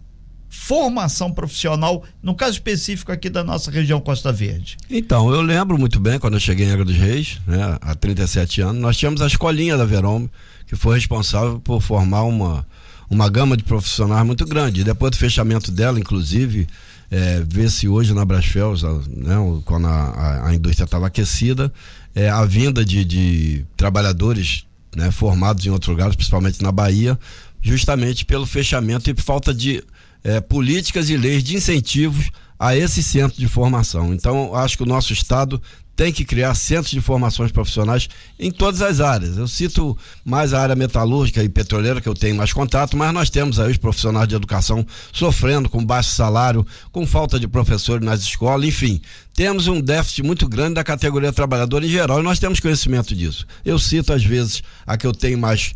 formação 0.56 1.32
profissional, 1.32 2.04
no 2.24 2.34
caso 2.34 2.54
específico 2.54 3.12
aqui 3.12 3.30
da 3.30 3.44
nossa 3.44 3.70
região 3.70 4.00
Costa 4.00 4.32
Verde? 4.32 4.78
Então, 4.90 5.32
eu 5.34 5.42
lembro 5.42 5.78
muito 5.78 6.00
bem 6.00 6.18
quando 6.18 6.36
eu 6.36 6.40
cheguei 6.40 6.66
em 6.66 6.70
Angra 6.70 6.86
dos 6.86 6.96
Reis, 6.96 7.40
né, 7.46 7.78
há 7.82 7.94
37 7.94 8.62
anos, 8.62 8.82
nós 8.82 8.98
tínhamos 8.98 9.22
a 9.22 9.28
escolinha 9.28 9.78
da 9.78 9.86
Verome, 9.86 10.30
que 10.66 10.76
foi 10.76 10.96
responsável 10.96 11.60
por 11.60 11.82
formar 11.82 12.24
uma, 12.24 12.66
uma 13.10 13.30
gama 13.30 13.58
de 13.58 13.64
profissionais 13.64 14.26
muito 14.26 14.46
grande. 14.46 14.84
Depois 14.84 15.12
do 15.12 15.18
fechamento 15.18 15.72
dela, 15.72 16.00
inclusive, 16.00 16.68
é, 17.12 17.44
vê-se 17.48 17.88
hoje 17.88 18.14
na 18.14 18.26
Brasfels, 18.26 18.82
né, 18.82 19.36
quando 19.66 19.88
a, 19.88 19.92
a, 19.92 20.48
a 20.50 20.56
indústria 20.56 20.86
estava 20.86 21.08
aquecida, 21.08 21.72
é, 22.16 22.30
a 22.30 22.46
vinda 22.46 22.84
de, 22.86 23.04
de 23.04 23.66
trabalhadores 23.76 24.66
né, 24.96 25.12
formados 25.12 25.66
em 25.66 25.70
outros 25.70 25.90
lugares, 25.90 26.16
principalmente 26.16 26.64
na 26.64 26.72
Bahia, 26.72 27.20
justamente 27.62 28.24
pelo 28.24 28.46
fechamento 28.46 29.10
e 29.12 29.22
falta 29.22 29.54
de 29.54 29.84
é, 30.24 30.40
políticas 30.40 31.10
e 31.10 31.18
leis 31.18 31.44
de 31.44 31.56
incentivos 31.56 32.32
a 32.58 32.76
esse 32.76 33.04
centro 33.04 33.38
de 33.38 33.48
formação. 33.48 34.14
Então, 34.14 34.56
acho 34.56 34.78
que 34.78 34.84
o 34.84 34.88
nosso 34.88 35.12
Estado 35.12 35.62
tem 35.96 36.12
que 36.12 36.26
criar 36.26 36.54
centros 36.56 36.92
de 36.92 37.00
formações 37.00 37.52
profissionais 37.52 38.10
em 38.38 38.52
todas 38.52 38.82
as 38.82 39.00
áreas. 39.00 39.38
Eu 39.38 39.48
cito 39.48 39.98
mais 40.24 40.54
a 40.54 40.62
área 40.62 40.76
metalúrgica 40.76 41.44
e 41.44 41.50
petroleira, 41.50 42.02
que 42.02 42.10
eu 42.10 42.14
tenho 42.14 42.36
mais 42.36 42.52
contato, 42.52 42.98
mas 42.98 43.14
nós 43.14 43.30
temos 43.30 43.60
aí 43.60 43.72
os 43.72 43.78
profissionais 43.78 44.28
de 44.28 44.36
educação 44.36 44.86
sofrendo 45.14 45.70
com 45.70 45.84
baixo 45.84 46.12
salário, 46.12 46.66
com 46.92 47.08
falta 47.08 47.40
de 47.40 47.48
professores 47.48 48.06
nas 48.06 48.22
escolas, 48.22 48.68
enfim. 48.68 49.02
Temos 49.34 49.68
um 49.68 49.80
déficit 49.80 50.24
muito 50.24 50.48
grande 50.48 50.76
da 50.76 50.84
categoria 50.84 51.32
trabalhadora 51.32 51.86
em 51.86 51.90
geral 51.90 52.20
e 52.20 52.24
nós 52.24 52.40
temos 52.40 52.60
conhecimento 52.60 53.16
disso. 53.16 53.46
Eu 53.64 53.80
cito, 53.80 54.12
às 54.12 54.24
vezes, 54.24 54.64
a 54.86 54.98
que 54.98 55.08
eu 55.08 55.14
tenho 55.14 55.38
mais 55.38 55.74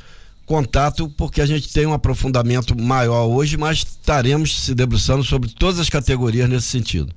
contato, 0.50 1.08
porque 1.10 1.42
a 1.42 1.46
gente 1.46 1.72
tem 1.72 1.86
um 1.86 1.94
aprofundamento 1.94 2.76
maior 2.76 3.28
hoje, 3.28 3.56
mas 3.56 3.80
estaremos 3.80 4.64
se 4.64 4.74
debruçando 4.74 5.24
sobre 5.24 5.48
todas 5.48 5.80
as 5.80 5.90
categorias 5.90 6.50
nesse 6.50 6.66
sentido. 6.66 7.14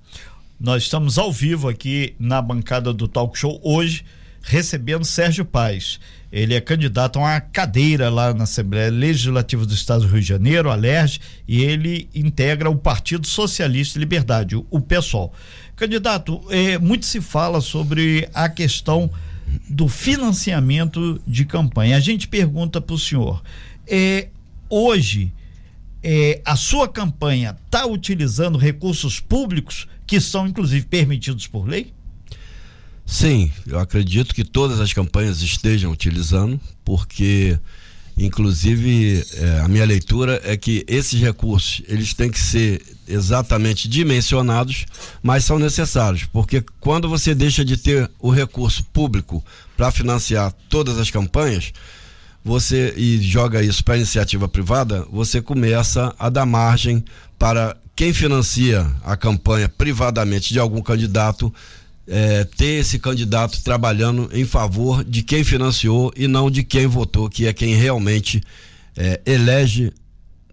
Nós 0.62 0.84
estamos 0.84 1.18
ao 1.18 1.32
vivo 1.32 1.68
aqui 1.68 2.14
na 2.20 2.40
bancada 2.40 2.92
do 2.92 3.08
Talk 3.08 3.36
Show 3.36 3.60
hoje, 3.64 4.04
recebendo 4.40 5.04
Sérgio 5.04 5.44
Paz. 5.44 5.98
Ele 6.30 6.54
é 6.54 6.60
candidato 6.60 7.18
a 7.18 7.22
uma 7.22 7.40
cadeira 7.40 8.08
lá 8.08 8.32
na 8.32 8.44
Assembleia 8.44 8.88
Legislativa 8.88 9.66
do 9.66 9.74
Estado 9.74 10.02
do 10.02 10.06
Rio 10.06 10.20
de 10.20 10.28
Janeiro, 10.28 10.70
a 10.70 10.76
LERJ, 10.76 11.20
e 11.48 11.62
ele 11.64 12.08
integra 12.14 12.70
o 12.70 12.76
Partido 12.76 13.26
Socialista 13.26 13.98
e 13.98 14.00
Liberdade, 14.00 14.54
o 14.54 14.80
PSOL. 14.80 15.34
Candidato, 15.74 16.40
é, 16.48 16.78
muito 16.78 17.06
se 17.06 17.20
fala 17.20 17.60
sobre 17.60 18.28
a 18.32 18.48
questão 18.48 19.10
do 19.68 19.88
financiamento 19.88 21.20
de 21.26 21.44
campanha. 21.44 21.96
A 21.96 22.00
gente 22.00 22.28
pergunta 22.28 22.80
para 22.80 22.94
o 22.94 22.98
senhor: 23.00 23.42
é, 23.84 24.28
hoje 24.70 25.32
é, 26.02 26.40
a 26.44 26.56
sua 26.56 26.88
campanha 26.88 27.56
está 27.64 27.86
utilizando 27.86 28.58
recursos 28.58 29.20
públicos 29.20 29.86
que 30.06 30.20
são 30.20 30.46
inclusive 30.46 30.86
permitidos 30.86 31.46
por 31.46 31.66
lei? 31.66 31.92
Sim, 33.06 33.50
eu 33.66 33.78
acredito 33.78 34.34
que 34.34 34.44
todas 34.44 34.80
as 34.80 34.92
campanhas 34.92 35.42
estejam 35.42 35.90
utilizando, 35.92 36.60
porque 36.84 37.58
inclusive 38.16 39.24
é, 39.34 39.60
a 39.60 39.68
minha 39.68 39.84
leitura 39.84 40.40
é 40.44 40.56
que 40.56 40.84
esses 40.86 41.20
recursos 41.20 41.82
eles 41.88 42.14
têm 42.14 42.30
que 42.30 42.38
ser 42.38 42.82
exatamente 43.08 43.88
dimensionados, 43.88 44.86
mas 45.22 45.44
são 45.44 45.58
necessários, 45.58 46.24
porque 46.24 46.64
quando 46.80 47.08
você 47.08 47.34
deixa 47.34 47.64
de 47.64 47.76
ter 47.76 48.10
o 48.18 48.30
recurso 48.30 48.84
público 48.92 49.44
para 49.76 49.90
financiar 49.90 50.52
todas 50.68 50.98
as 50.98 51.10
campanhas, 51.10 51.72
você 52.44 52.92
e 52.96 53.20
joga 53.20 53.62
isso 53.62 53.84
para 53.84 53.96
iniciativa 53.96 54.48
privada, 54.48 55.06
você 55.10 55.40
começa 55.40 56.14
a 56.18 56.28
dar 56.28 56.44
margem 56.44 57.04
para 57.38 57.76
quem 57.94 58.12
financia 58.12 58.90
a 59.04 59.16
campanha 59.16 59.68
privadamente 59.68 60.52
de 60.52 60.58
algum 60.58 60.82
candidato 60.82 61.52
é, 62.06 62.44
ter 62.44 62.80
esse 62.80 62.98
candidato 62.98 63.62
trabalhando 63.62 64.28
em 64.32 64.44
favor 64.44 65.04
de 65.04 65.22
quem 65.22 65.44
financiou 65.44 66.12
e 66.16 66.26
não 66.26 66.50
de 66.50 66.64
quem 66.64 66.86
votou, 66.86 67.28
que 67.30 67.46
é 67.46 67.52
quem 67.52 67.74
realmente 67.74 68.40
é, 68.96 69.20
elege 69.24 69.92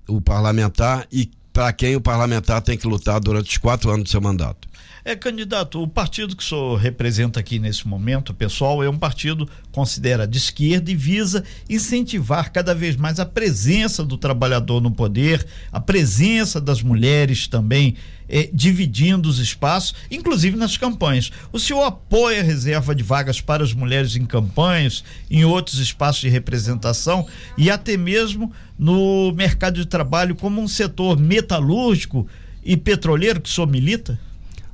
o 0.08 0.22
parlamentar 0.22 1.08
e 1.12 1.30
para 1.52 1.74
quem 1.74 1.96
o 1.96 2.02
parlamentar 2.02 2.62
tem 2.62 2.78
que 2.78 2.88
lutar 2.88 3.20
durante 3.20 3.50
os 3.50 3.58
quatro 3.58 3.90
anos 3.90 4.04
do 4.04 4.10
seu 4.10 4.22
mandato. 4.22 4.69
É, 5.04 5.16
candidato, 5.16 5.82
o 5.82 5.88
partido 5.88 6.36
que 6.36 6.44
o 6.44 6.46
senhor 6.46 6.76
representa 6.76 7.40
aqui 7.40 7.58
nesse 7.58 7.88
momento, 7.88 8.34
pessoal, 8.34 8.84
é 8.84 8.90
um 8.90 8.98
partido 8.98 9.50
considera 9.72 10.28
de 10.28 10.38
esquerda 10.38 10.92
e 10.92 10.96
visa 10.96 11.44
incentivar 11.70 12.52
cada 12.52 12.76
vez 12.76 12.98
mais 12.98 13.20
a 13.20 13.26
presença 13.26 14.04
do 14.04 14.18
trabalhador 14.18 14.82
no 14.82 14.92
poder, 14.92 15.46
a 15.72 15.80
presença 15.80 16.60
das 16.60 16.82
mulheres 16.82 17.48
também 17.48 17.96
eh, 18.28 18.50
dividindo 18.54 19.30
os 19.30 19.40
espaços, 19.40 19.96
inclusive 20.12 20.58
nas 20.58 20.76
campanhas. 20.76 21.32
O 21.52 21.60
senhor 21.60 21.84
apoia 21.84 22.42
a 22.42 22.44
reserva 22.44 22.94
de 22.94 23.02
vagas 23.02 23.40
para 23.40 23.64
as 23.64 23.74
mulheres 23.74 24.18
em 24.18 24.26
campanhas, 24.26 25.04
em 25.32 25.46
outros 25.46 25.80
espaços 25.80 26.22
de 26.22 26.30
representação 26.30 27.26
e 27.58 27.72
até 27.72 27.96
mesmo 27.96 28.52
no 28.78 29.32
mercado 29.32 29.76
de 29.76 29.86
trabalho 29.86 30.36
como 30.36 30.62
um 30.62 30.68
setor 30.68 31.18
metalúrgico 31.18 32.28
e 32.64 32.76
petroleiro 32.76 33.40
que 33.40 33.50
o 33.50 33.52
senhor 33.52 33.68
milita? 33.68 34.20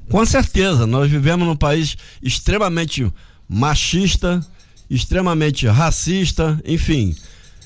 Com 0.10 0.26
certeza, 0.26 0.86
nós 0.86 1.10
vivemos 1.10 1.48
num 1.48 1.56
país 1.56 1.98
extremamente 2.22 3.12
machista, 3.50 4.46
extremamente 4.90 5.68
racista, 5.68 6.60
enfim. 6.66 7.16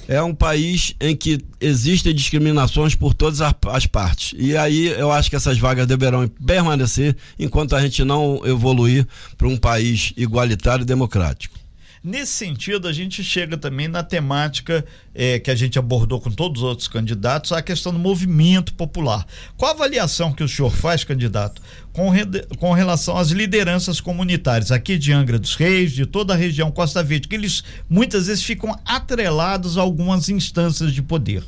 É 0.08 0.24
um 0.24 0.34
país 0.34 0.96
em 1.00 1.16
que 1.16 1.40
existem 1.62 2.16
discriminações 2.16 2.96
por 2.96 3.14
todas 3.14 3.42
as 3.42 3.86
partes. 3.86 4.34
E 4.40 4.58
aí 4.58 4.88
eu 4.88 5.12
acho 5.12 5.30
que 5.30 5.36
essas 5.36 5.60
vagas 5.60 5.86
deverão 5.86 6.28
permanecer 6.28 7.16
enquanto 7.38 7.76
a 7.76 7.82
gente 7.82 8.04
não 8.04 8.42
evoluir 8.44 9.06
para 9.38 9.48
um 9.48 9.56
país 9.56 10.12
igualitário 10.18 10.82
e 10.82 10.86
democrático. 10.86 11.59
Nesse 12.02 12.32
sentido, 12.32 12.88
a 12.88 12.94
gente 12.94 13.22
chega 13.24 13.58
também 13.58 13.90
na 13.90 14.02
temática 14.02 14.86
é, 15.14 15.38
que 15.38 15.52
a 15.52 15.56
gente 15.56 15.78
abordou 15.78 16.22
com 16.22 16.32
todos 16.32 16.62
os 16.62 16.68
outros 16.68 16.88
candidatos, 16.88 17.52
a 17.52 17.62
questão 17.62 17.92
do 17.92 18.00
movimento 18.00 18.74
popular. 18.74 19.26
Qual 19.58 19.70
a 19.70 19.74
avaliação 19.74 20.32
que 20.32 20.44
o 20.44 20.48
senhor 20.48 20.72
faz, 20.72 21.04
candidato, 21.04 21.62
com, 21.92 22.10
re, 22.10 22.24
com 22.58 22.72
relação 22.72 23.18
às 23.18 23.32
lideranças 23.32 24.00
comunitárias 24.00 24.72
aqui 24.72 24.98
de 24.98 25.12
Angra 25.12 25.38
dos 25.38 25.56
Reis, 25.56 25.92
de 25.92 26.06
toda 26.06 26.34
a 26.34 26.38
região 26.38 26.72
Costa 26.72 27.04
Verde, 27.04 27.28
que 27.28 27.36
eles 27.36 27.64
muitas 27.90 28.28
vezes 28.28 28.44
ficam 28.44 28.80
atrelados 28.86 29.78
a 29.78 29.82
algumas 29.82 30.30
instâncias 30.30 30.94
de 30.94 31.02
poder? 31.02 31.44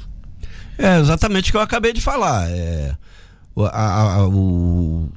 É 0.78 1.00
exatamente 1.00 1.50
o 1.50 1.52
que 1.52 1.58
eu 1.58 1.62
acabei 1.62 1.94
de 1.94 2.02
falar. 2.02 2.50
É, 2.50 2.94
a, 3.72 4.16
a, 4.16 4.28
o, 4.28 5.10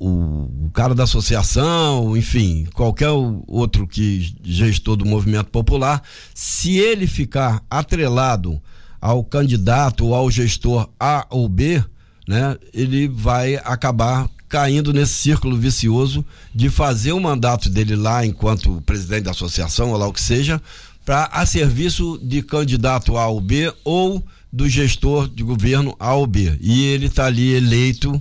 o, 0.00 0.70
cara 0.72 0.94
da 0.94 1.04
associação, 1.04 2.16
enfim, 2.16 2.66
qualquer 2.72 3.10
outro 3.46 3.86
que 3.86 4.34
gestor 4.42 4.96
do 4.96 5.04
movimento 5.04 5.50
popular, 5.50 6.02
se 6.34 6.78
ele 6.78 7.06
ficar 7.06 7.62
atrelado 7.68 8.60
ao 8.98 9.22
candidato 9.22 10.06
ou 10.06 10.14
ao 10.14 10.30
gestor 10.30 10.88
A 10.98 11.26
ou 11.28 11.46
B, 11.48 11.84
né, 12.26 12.56
ele 12.72 13.08
vai 13.08 13.56
acabar 13.56 14.28
caindo 14.48 14.92
nesse 14.92 15.12
círculo 15.12 15.56
vicioso 15.56 16.24
de 16.54 16.70
fazer 16.70 17.12
o 17.12 17.20
mandato 17.20 17.68
dele 17.68 17.94
lá 17.94 18.24
enquanto 18.24 18.80
presidente 18.86 19.24
da 19.24 19.30
associação 19.32 19.90
ou 19.90 19.98
lá 19.98 20.08
o 20.08 20.12
que 20.12 20.22
seja, 20.22 20.60
para 21.04 21.26
a 21.26 21.44
serviço 21.44 22.18
de 22.22 22.42
candidato 22.42 23.18
A 23.18 23.28
ou 23.28 23.40
B 23.40 23.72
ou 23.84 24.24
do 24.52 24.68
gestor 24.68 25.28
de 25.28 25.42
governo 25.42 25.94
A 26.00 26.14
ou 26.14 26.26
B. 26.26 26.56
E 26.60 26.84
ele 26.84 27.06
está 27.06 27.26
ali 27.26 27.52
eleito 27.52 28.20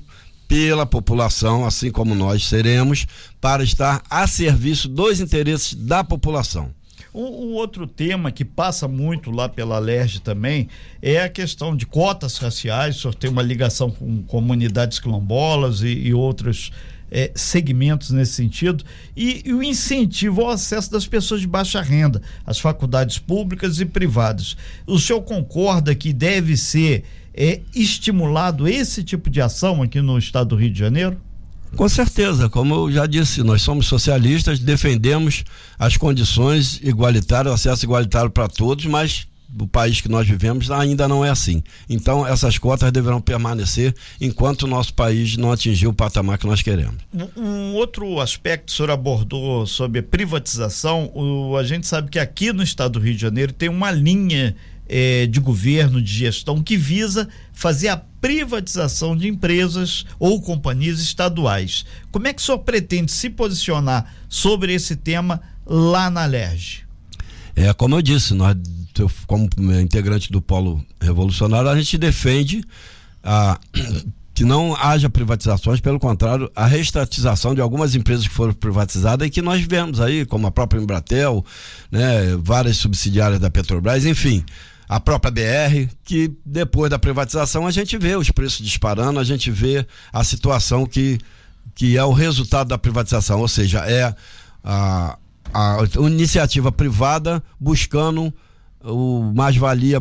pela 0.49 0.83
população, 0.83 1.63
assim 1.63 1.91
como 1.91 2.15
nós 2.15 2.47
seremos, 2.47 3.05
para 3.39 3.63
estar 3.63 4.01
a 4.09 4.25
serviço 4.25 4.89
dos 4.89 5.21
interesses 5.21 5.75
da 5.75 6.03
população. 6.03 6.73
Um, 7.13 7.53
outro 7.53 7.85
tema 7.85 8.31
que 8.31 8.43
passa 8.43 8.87
muito 8.87 9.29
lá 9.29 9.47
pela 9.47 9.77
LERJ 9.77 10.19
também 10.21 10.67
é 11.01 11.21
a 11.21 11.29
questão 11.29 11.75
de 11.75 11.85
cotas 11.85 12.37
raciais. 12.37 12.97
O 12.97 13.01
senhor 13.01 13.13
tem 13.13 13.29
uma 13.29 13.43
ligação 13.43 13.91
com 13.91 14.23
comunidades 14.23 14.99
quilombolas 14.99 15.81
e, 15.81 15.87
e 15.87 16.13
outros 16.15 16.71
é, 17.11 17.31
segmentos 17.35 18.09
nesse 18.09 18.33
sentido. 18.33 18.83
E, 19.15 19.43
e, 19.45 19.53
o 19.53 19.61
incentivo 19.61 20.41
ao 20.41 20.49
acesso 20.49 20.91
das 20.91 21.07
pessoas 21.07 21.41
de 21.41 21.47
baixa 21.47 21.79
renda 21.79 22.23
às 22.45 22.59
faculdades 22.59 23.19
públicas 23.19 23.79
e 23.79 23.85
privadas. 23.85 24.57
O 24.87 24.97
senhor 24.97 25.21
concorda 25.21 25.93
que 25.93 26.11
deve 26.11 26.57
ser 26.57 27.03
é 27.33 27.61
estimulado 27.75 28.67
esse 28.67 29.03
tipo 29.03 29.29
de 29.29 29.41
ação 29.41 29.81
aqui 29.81 30.01
no 30.01 30.17
estado 30.17 30.49
do 30.49 30.55
Rio 30.55 30.71
de 30.71 30.79
Janeiro? 30.79 31.17
Com 31.75 31.87
certeza, 31.87 32.49
como 32.49 32.73
eu 32.73 32.91
já 32.91 33.05
disse, 33.05 33.43
nós 33.43 33.61
somos 33.61 33.85
socialistas, 33.85 34.59
defendemos 34.59 35.43
as 35.77 35.97
condições 35.97 36.79
igualitárias, 36.83 37.51
o 37.51 37.55
acesso 37.55 37.85
igualitário 37.85 38.29
para 38.29 38.47
todos, 38.47 38.85
mas 38.85 39.27
o 39.57 39.67
país 39.67 39.99
que 40.01 40.09
nós 40.09 40.27
vivemos 40.27 40.69
ainda 40.69 41.07
não 41.07 41.23
é 41.23 41.29
assim. 41.29 41.63
Então, 41.89 42.25
essas 42.25 42.57
cotas 42.57 42.91
deverão 42.91 43.19
permanecer 43.21 43.95
enquanto 44.21 44.63
o 44.63 44.67
nosso 44.67 44.93
país 44.93 45.37
não 45.37 45.51
atingir 45.51 45.87
o 45.87 45.93
patamar 45.93 46.37
que 46.37 46.45
nós 46.45 46.61
queremos. 46.61 46.97
Um 47.35 47.73
outro 47.73 48.19
aspecto 48.19 48.65
que 48.67 48.73
o 48.73 48.75
senhor 48.75 48.91
abordou 48.91 49.65
sobre 49.65 50.01
privatização, 50.01 51.11
o, 51.15 51.57
a 51.57 51.63
gente 51.63 51.87
sabe 51.87 52.09
que 52.09 52.19
aqui 52.19 52.53
no 52.53 52.61
estado 52.61 52.93
do 52.93 52.99
Rio 52.99 53.15
de 53.15 53.21
Janeiro 53.21 53.53
tem 53.53 53.69
uma 53.69 53.91
linha 53.91 54.55
eh, 54.89 55.27
de 55.27 55.39
governo, 55.39 56.01
de 56.01 56.11
gestão, 56.11 56.63
que 56.63 56.75
visa 56.75 57.29
fazer 57.53 57.89
a 57.89 57.97
privatização 57.97 59.15
de 59.15 59.27
empresas 59.27 60.05
ou 60.17 60.41
companhias 60.41 60.99
estaduais. 60.99 61.85
Como 62.11 62.27
é 62.27 62.33
que 62.33 62.41
o 62.41 62.45
senhor 62.45 62.59
pretende 62.59 63.11
se 63.11 63.29
posicionar 63.29 64.11
sobre 64.27 64.73
esse 64.73 64.95
tema 64.95 65.39
lá 65.65 66.09
na 66.09 66.25
LERJ? 66.25 66.83
É, 67.55 67.71
como 67.73 67.95
eu 67.95 68.01
disse, 68.01 68.33
nós, 68.33 68.55
como 69.27 69.47
integrante 69.79 70.31
do 70.31 70.41
Polo 70.41 70.83
Revolucionário, 70.99 71.69
a 71.69 71.77
gente 71.77 71.97
defende 71.97 72.63
a 73.23 73.59
que 74.33 74.45
não 74.45 74.73
haja 74.73 75.09
privatizações, 75.09 75.81
pelo 75.81 75.99
contrário, 75.99 76.49
a 76.55 76.65
reestatização 76.65 77.53
de 77.53 77.59
algumas 77.59 77.93
empresas 77.93 78.25
que 78.25 78.33
foram 78.33 78.53
privatizadas 78.53 79.27
e 79.27 79.29
que 79.29 79.41
nós 79.41 79.61
vemos 79.65 79.99
aí, 79.99 80.25
como 80.25 80.47
a 80.47 80.51
própria 80.51 80.79
Embratel, 80.79 81.45
né, 81.91 82.37
várias 82.41 82.77
subsidiárias 82.77 83.41
da 83.41 83.49
Petrobras, 83.49 84.05
enfim 84.05 84.45
a 84.89 84.99
própria 84.99 85.29
BR, 85.29 85.93
que 86.03 86.33
depois 86.43 86.89
da 86.89 86.97
privatização 86.97 87.67
a 87.67 87.71
gente 87.71 87.95
vê 87.95 88.15
os 88.15 88.31
preços 88.31 88.65
disparando, 88.65 89.19
a 89.19 89.23
gente 89.23 89.51
vê 89.51 89.85
a 90.11 90.23
situação 90.23 90.83
que, 90.83 91.19
que 91.75 91.95
é 91.95 92.03
o 92.03 92.11
resultado 92.11 92.69
da 92.69 92.77
privatização, 92.77 93.39
ou 93.39 93.47
seja, 93.47 93.81
é 93.87 94.15
a, 94.63 95.15
a 95.53 95.77
iniciativa 96.07 96.71
privada 96.71 97.43
buscando 97.59 98.33
o 98.83 99.31
mais-valia 99.35 99.99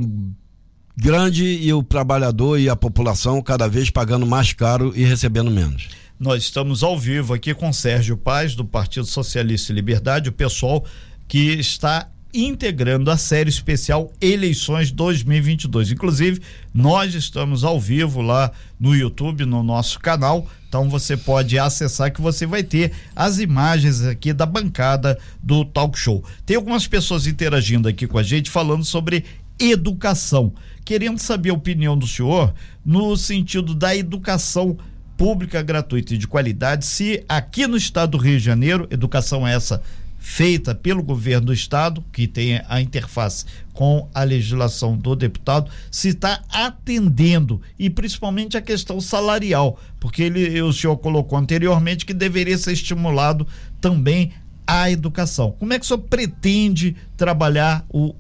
grande 0.97 1.45
e 1.45 1.71
o 1.71 1.83
trabalhador 1.83 2.59
e 2.59 2.71
a 2.71 2.75
população 2.75 3.43
cada 3.43 3.69
vez 3.69 3.91
pagando 3.91 4.27
mais 4.27 4.55
caro 4.55 4.95
e 4.97 5.05
recebendo 5.05 5.51
menos. 5.51 5.89
Nós 6.19 6.45
estamos 6.45 6.83
ao 6.83 6.99
vivo 6.99 7.35
aqui 7.35 7.53
com 7.53 7.73
Sérgio 7.75 8.17
Paz, 8.17 8.55
do 8.55 8.65
Partido 8.65 9.07
Socialista 9.07 9.71
e 9.71 9.75
Liberdade, 9.75 10.31
o 10.31 10.33
pessoal 10.33 10.83
que 11.29 11.53
está 11.53 12.09
integrando 12.33 13.11
a 13.11 13.17
série 13.17 13.49
especial 13.49 14.13
Eleições 14.21 14.91
2022. 14.91 15.93
Inclusive, 15.93 16.41
nós 16.75 17.15
estamos 17.15 17.65
ao 17.65 17.81
vivo 17.81 18.21
lá 18.21 18.53
no 18.79 18.95
YouTube, 18.95 19.45
no 19.45 19.63
nosso 19.63 19.99
canal. 19.99 20.47
Então 20.69 20.89
você 20.89 21.17
pode 21.17 21.59
acessar 21.59 22.13
que 22.13 22.21
você 22.21 22.47
vai 22.47 22.63
ter 22.63 22.93
as 23.17 23.39
imagens 23.39 24.03
aqui 24.03 24.33
da 24.33 24.45
bancada 24.45 25.19
do 25.43 25.65
talk 25.65 25.99
show. 25.99 26.23
Tem 26.45 26.57
algumas 26.57 26.87
pessoas 26.87 27.27
interagindo 27.27 27.89
aqui 27.89 28.07
com 28.07 28.19
a 28.19 28.23
gente 28.23 28.51
falando 28.51 28.85
sobre 28.85 29.25
educação. 29.59 30.53
Querendo 30.85 31.19
saber 31.19 31.51
a 31.51 31.55
opinião 31.55 31.97
do 31.97 32.07
senhor 32.07 32.55
no 32.85 33.17
sentido 33.17 33.75
da 33.75 33.97
educação 33.97 34.77
pública 35.17 35.61
gratuita 35.63 36.15
e 36.15 36.19
de 36.19 36.29
qualidade, 36.29 36.87
se 36.87 37.25
aqui 37.29 37.67
no 37.67 37.77
estado 37.77 38.13
do 38.13 38.19
Rio 38.19 38.39
de 38.39 38.45
Janeiro, 38.45 38.87
educação 38.89 39.47
essa 39.47 39.83
feita 40.29 40.75
pelo 40.75 41.03
governo 41.03 41.47
do 41.47 41.55
estado, 41.55 42.05
que 42.13 42.29
tem 42.29 42.61
a 42.69 42.83
interface 42.83 43.47
com 43.73 44.11
a 44.15 44.23
legislação 44.23 44.95
do 44.95 45.17
deputado, 45.17 45.71
se 45.91 46.11
está 46.11 46.45
atendendo 46.51 47.63
e 47.79 47.89
principalmente 47.89 48.55
a 48.55 48.61
questão 48.61 49.01
salarial, 49.01 49.81
porque 49.99 50.25
ele, 50.25 50.61
o 50.61 50.71
senhor 50.71 50.99
colocou 50.99 51.39
anteriormente 51.39 52.05
que 52.05 52.13
deveria 52.13 52.59
ser 52.59 52.73
estimulado 52.73 53.47
também 53.81 54.33
a 54.67 54.91
educação. 54.91 55.53
Como 55.53 55.73
é 55.73 55.79
que 55.79 55.87
o 55.87 55.89
senhor 55.89 56.01
pretende 56.01 56.95
trabalhar 57.17 57.87
o 57.89 58.15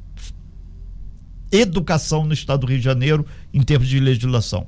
educação 1.53 2.25
no 2.25 2.33
estado 2.33 2.61
do 2.61 2.69
Rio 2.69 2.79
de 2.79 2.85
Janeiro 2.85 3.27
em 3.53 3.61
termos 3.61 3.87
de 3.87 4.01
legislação? 4.01 4.67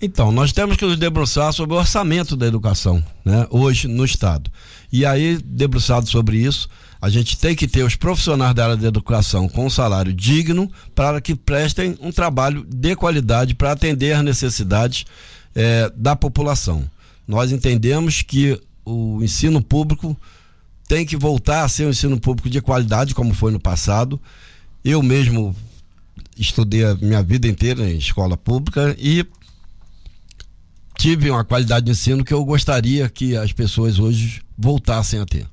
Então, 0.00 0.30
nós 0.32 0.52
temos 0.52 0.76
que 0.76 0.84
nos 0.84 0.98
debruçar 0.98 1.52
sobre 1.52 1.74
o 1.74 1.78
orçamento 1.78 2.36
da 2.36 2.46
educação, 2.46 3.02
né, 3.24 3.46
hoje 3.50 3.88
no 3.88 4.04
Estado. 4.04 4.50
E 4.92 5.06
aí, 5.06 5.38
debruçado 5.38 6.08
sobre 6.08 6.38
isso, 6.38 6.68
a 7.00 7.08
gente 7.08 7.38
tem 7.38 7.54
que 7.54 7.68
ter 7.68 7.82
os 7.82 7.96
profissionais 7.96 8.54
da 8.54 8.64
área 8.64 8.76
da 8.76 8.88
educação 8.88 9.48
com 9.48 9.66
um 9.66 9.70
salário 9.70 10.12
digno 10.12 10.70
para 10.94 11.20
que 11.20 11.34
prestem 11.34 11.96
um 12.00 12.10
trabalho 12.10 12.66
de 12.68 12.96
qualidade 12.96 13.54
para 13.54 13.72
atender 13.72 14.12
às 14.12 14.24
necessidades 14.24 15.04
eh, 15.54 15.92
da 15.96 16.16
população. 16.16 16.88
Nós 17.26 17.52
entendemos 17.52 18.22
que 18.22 18.60
o 18.84 19.22
ensino 19.22 19.62
público 19.62 20.16
tem 20.88 21.06
que 21.06 21.16
voltar 21.16 21.64
a 21.64 21.68
ser 21.68 21.86
um 21.86 21.90
ensino 21.90 22.20
público 22.20 22.50
de 22.50 22.60
qualidade, 22.60 23.14
como 23.14 23.34
foi 23.34 23.50
no 23.50 23.60
passado. 23.60 24.20
Eu 24.84 25.02
mesmo 25.02 25.54
estudei 26.36 26.84
a 26.84 26.94
minha 26.94 27.22
vida 27.22 27.48
inteira 27.48 27.90
em 27.90 27.96
escola 27.96 28.36
pública 28.36 28.94
e 28.98 29.26
tive 31.04 31.30
uma 31.30 31.44
qualidade 31.44 31.84
de 31.84 31.92
ensino 31.92 32.24
que 32.24 32.32
eu 32.32 32.42
gostaria 32.46 33.10
que 33.10 33.36
as 33.36 33.52
pessoas 33.52 33.98
hoje 33.98 34.40
voltassem 34.56 35.20
a 35.20 35.26
ter. 35.26 35.46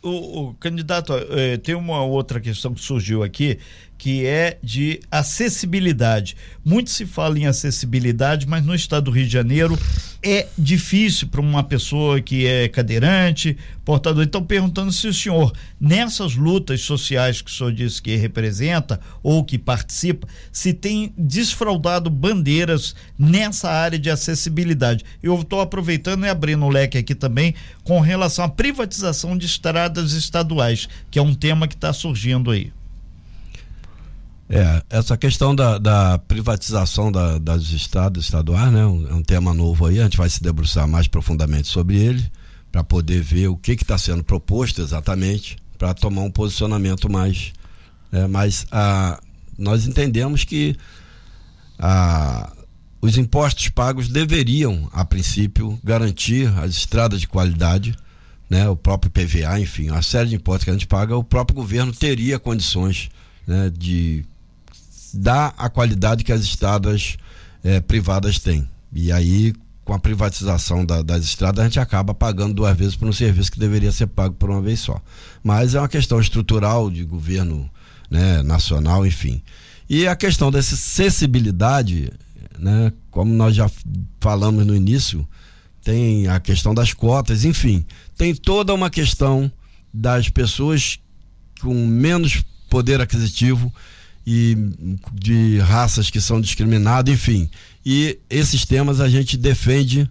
O, 0.00 0.48
o 0.48 0.54
candidato, 0.54 1.12
eh, 1.12 1.58
tem 1.58 1.74
uma 1.74 2.02
outra 2.02 2.40
questão 2.40 2.72
que 2.72 2.80
surgiu 2.80 3.22
aqui, 3.22 3.58
que 3.96 4.26
é 4.26 4.58
de 4.62 5.00
acessibilidade. 5.10 6.36
Muito 6.64 6.90
se 6.90 7.06
fala 7.06 7.38
em 7.38 7.46
acessibilidade, 7.46 8.46
mas 8.46 8.64
no 8.64 8.74
estado 8.74 9.04
do 9.04 9.10
Rio 9.10 9.26
de 9.26 9.32
Janeiro 9.32 9.78
é 10.22 10.48
difícil 10.56 11.28
para 11.28 11.40
uma 11.40 11.62
pessoa 11.62 12.20
que 12.20 12.46
é 12.46 12.66
cadeirante, 12.68 13.56
portador. 13.84 14.24
Então, 14.24 14.42
perguntando 14.42 14.90
se 14.90 15.06
o 15.06 15.12
senhor, 15.12 15.52
nessas 15.78 16.34
lutas 16.34 16.80
sociais 16.80 17.42
que 17.42 17.50
o 17.50 17.54
senhor 17.54 17.72
disse 17.72 18.00
que 18.00 18.16
representa 18.16 18.98
ou 19.22 19.44
que 19.44 19.58
participa, 19.58 20.26
se 20.50 20.72
tem 20.72 21.12
desfraudado 21.16 22.08
bandeiras 22.08 22.94
nessa 23.18 23.70
área 23.70 23.98
de 23.98 24.10
acessibilidade. 24.10 25.04
Eu 25.22 25.38
estou 25.40 25.60
aproveitando 25.60 26.24
e 26.24 26.28
abrindo 26.28 26.64
o 26.64 26.70
leque 26.70 26.96
aqui 26.96 27.14
também 27.14 27.54
com 27.82 28.00
relação 28.00 28.46
à 28.46 28.48
privatização 28.48 29.36
de 29.36 29.44
estradas 29.44 30.12
estaduais, 30.12 30.88
que 31.10 31.18
é 31.18 31.22
um 31.22 31.34
tema 31.34 31.68
que 31.68 31.74
está 31.74 31.92
surgindo 31.92 32.50
aí. 32.50 32.72
É, 34.48 34.82
essa 34.90 35.16
questão 35.16 35.54
da, 35.54 35.78
da 35.78 36.18
privatização 36.18 37.10
da, 37.10 37.38
das 37.38 37.70
estradas 37.70 38.24
estaduais, 38.24 38.70
né? 38.72 38.84
Um, 38.84 39.08
é 39.08 39.14
um 39.14 39.22
tema 39.22 39.54
novo 39.54 39.86
aí, 39.86 40.00
a 40.00 40.04
gente 40.04 40.18
vai 40.18 40.28
se 40.28 40.42
debruçar 40.42 40.86
mais 40.86 41.08
profundamente 41.08 41.68
sobre 41.68 41.96
ele, 41.96 42.30
para 42.70 42.84
poder 42.84 43.22
ver 43.22 43.48
o 43.48 43.56
que 43.56 43.72
está 43.72 43.96
sendo 43.96 44.22
proposto 44.22 44.82
exatamente, 44.82 45.56
para 45.78 45.94
tomar 45.94 46.22
um 46.22 46.30
posicionamento 46.30 47.10
mais. 47.10 47.52
É, 48.12 48.26
mas 48.26 48.66
a, 48.70 49.18
nós 49.56 49.86
entendemos 49.86 50.44
que 50.44 50.76
a, 51.78 52.52
os 53.00 53.16
impostos 53.16 53.68
pagos 53.70 54.08
deveriam, 54.08 54.88
a 54.92 55.04
princípio, 55.04 55.78
garantir 55.82 56.52
as 56.58 56.72
estradas 56.72 57.20
de 57.20 57.28
qualidade, 57.28 57.96
né? 58.48 58.68
o 58.68 58.76
próprio 58.76 59.10
PVA, 59.10 59.58
enfim, 59.58 59.88
a 59.88 60.02
série 60.02 60.28
de 60.30 60.36
impostos 60.36 60.64
que 60.64 60.70
a 60.70 60.74
gente 60.74 60.86
paga, 60.86 61.16
o 61.16 61.24
próprio 61.24 61.56
governo 61.56 61.92
teria 61.92 62.38
condições 62.38 63.08
né, 63.46 63.70
de 63.76 64.24
dar 65.14 65.54
a 65.56 65.68
qualidade 65.68 66.24
que 66.24 66.32
as 66.32 66.42
estradas 66.42 67.16
eh, 67.62 67.80
privadas 67.80 68.38
têm. 68.38 68.68
E 68.92 69.10
aí, 69.10 69.52
com 69.84 69.92
a 69.92 69.98
privatização 69.98 70.84
da, 70.84 71.02
das 71.02 71.24
estradas, 71.24 71.60
a 71.60 71.64
gente 71.64 71.80
acaba 71.80 72.14
pagando 72.14 72.54
duas 72.54 72.76
vezes 72.76 72.96
por 72.96 73.08
um 73.08 73.12
serviço 73.12 73.52
que 73.52 73.58
deveria 73.58 73.92
ser 73.92 74.06
pago 74.06 74.34
por 74.34 74.50
uma 74.50 74.60
vez 74.60 74.80
só. 74.80 75.00
Mas 75.42 75.74
é 75.74 75.80
uma 75.80 75.88
questão 75.88 76.20
estrutural 76.20 76.90
de 76.90 77.04
governo 77.04 77.70
né, 78.10 78.42
nacional, 78.42 79.06
enfim. 79.06 79.42
E 79.88 80.06
a 80.06 80.16
questão 80.16 80.50
dessa 80.50 80.74
acessibilidade, 80.74 82.12
né, 82.58 82.92
como 83.10 83.32
nós 83.32 83.54
já 83.54 83.70
falamos 84.20 84.66
no 84.66 84.74
início, 84.74 85.26
tem 85.82 86.26
a 86.28 86.40
questão 86.40 86.74
das 86.74 86.94
cotas, 86.94 87.44
enfim, 87.44 87.84
tem 88.16 88.34
toda 88.34 88.72
uma 88.72 88.88
questão 88.88 89.52
das 89.92 90.30
pessoas 90.30 90.98
com 91.60 91.74
menos 91.86 92.42
poder 92.70 93.00
aquisitivo 93.00 93.72
e 94.26 94.56
de 95.12 95.58
raças 95.58 96.10
que 96.10 96.20
são 96.20 96.40
discriminadas, 96.40 97.12
enfim. 97.12 97.48
E 97.84 98.18
esses 98.30 98.64
temas 98.64 99.00
a 99.00 99.08
gente 99.08 99.36
defende 99.36 100.08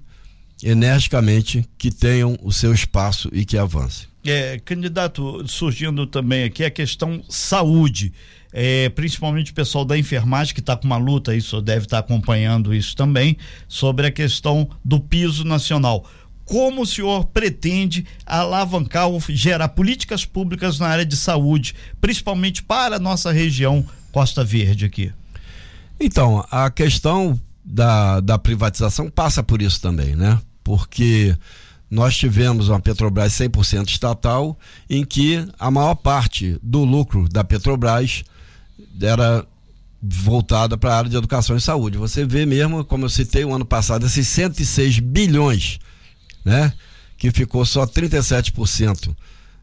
energicamente 0.64 1.68
que 1.78 1.92
tenham 1.92 2.38
o 2.42 2.52
seu 2.52 2.74
espaço 2.74 3.30
e 3.34 3.44
que 3.46 3.58
avancem. 3.58 4.08
É, 4.26 4.58
candidato, 4.64 5.46
surgindo 5.48 6.08
também 6.08 6.46
aqui 6.46 6.64
a 6.64 6.72
questão 6.72 7.22
saúde, 7.28 8.14
é, 8.54 8.88
principalmente 8.90 9.52
o 9.52 9.54
pessoal 9.54 9.84
da 9.84 9.98
enfermagem 9.98 10.54
que 10.54 10.62
está 10.62 10.78
com 10.78 10.86
uma 10.86 10.98
luta, 10.98 11.36
isso 11.36 11.62
deve 11.62 11.86
estar 11.86 12.02
tá 12.02 12.06
acompanhando 12.06 12.74
isso 12.74 12.96
também, 12.96 13.36
sobre 13.68 14.08
a 14.08 14.12
questão 14.12 14.70
do 14.86 15.00
piso 15.00 15.44
nacional. 15.44 16.08
Como 16.46 16.82
o 16.82 16.86
senhor 16.86 17.26
pretende 17.26 18.06
alavancar 18.26 19.08
ou 19.08 19.20
gerar 19.30 19.70
políticas 19.70 20.26
públicas 20.26 20.80
na 20.80 20.88
área 20.88 21.06
de 21.06 21.18
saúde, 21.18 21.74
principalmente 22.00 22.64
para 22.64 22.98
a 22.98 23.00
nossa 23.00 23.32
região 23.32 23.86
Costa 24.14 24.44
Verde 24.44 24.86
aqui? 24.86 25.12
Então, 26.00 26.46
a 26.52 26.70
questão 26.70 27.40
da, 27.66 28.20
da 28.20 28.38
privatização 28.38 29.10
passa 29.10 29.42
por 29.42 29.60
isso 29.62 29.82
também, 29.82 30.16
né? 30.16 30.40
Porque 30.64 31.36
nós 31.90 32.16
tivemos 32.16 32.70
uma 32.70 32.80
Petrobras 32.80 33.34
100% 33.34 33.90
estatal, 33.90 34.58
em 34.88 35.04
que 35.04 35.46
a 35.58 35.72
maior 35.72 35.96
parte 35.96 36.60
do 36.62 36.84
lucro 36.84 37.28
da 37.28 37.44
Petrobras 37.44 38.24
era 39.02 39.46
voltada 40.02 40.78
para 40.78 40.94
a 40.94 40.98
área 40.98 41.10
de 41.10 41.18
educação 41.18 41.58
e 41.58 41.62
saúde. 41.62 41.98
Você 41.98 42.24
vê 42.24 42.46
mesmo, 42.46 42.86
como 42.86 43.06
eu 43.06 43.10
citei 43.10 43.44
o 43.44 43.54
ano 43.54 43.66
passado, 43.66 44.06
esses 44.06 44.28
106 44.28 45.00
bilhões, 45.00 45.80
né? 46.46 46.72
Que 47.18 47.32
ficou 47.32 47.66
só 47.66 47.88
37% 47.88 49.16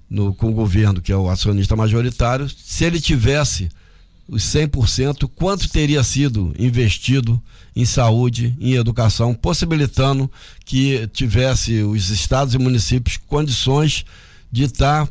no, 0.08 0.34
com 0.34 0.48
o 0.48 0.54
governo, 0.54 1.00
que 1.00 1.12
é 1.12 1.16
o 1.16 1.28
acionista 1.28 1.76
majoritário. 1.76 2.48
Se 2.48 2.84
ele 2.84 3.00
tivesse 3.00 3.68
os 4.30 4.44
100%, 4.44 5.28
quanto 5.34 5.68
teria 5.68 6.02
sido 6.04 6.54
investido 6.56 7.42
em 7.74 7.84
saúde, 7.84 8.56
em 8.60 8.74
educação, 8.74 9.34
possibilitando 9.34 10.30
que 10.64 11.08
tivesse 11.08 11.82
os 11.82 12.10
estados 12.10 12.54
e 12.54 12.58
municípios 12.58 13.16
condições 13.16 14.04
de 14.50 14.64
estar 14.64 15.08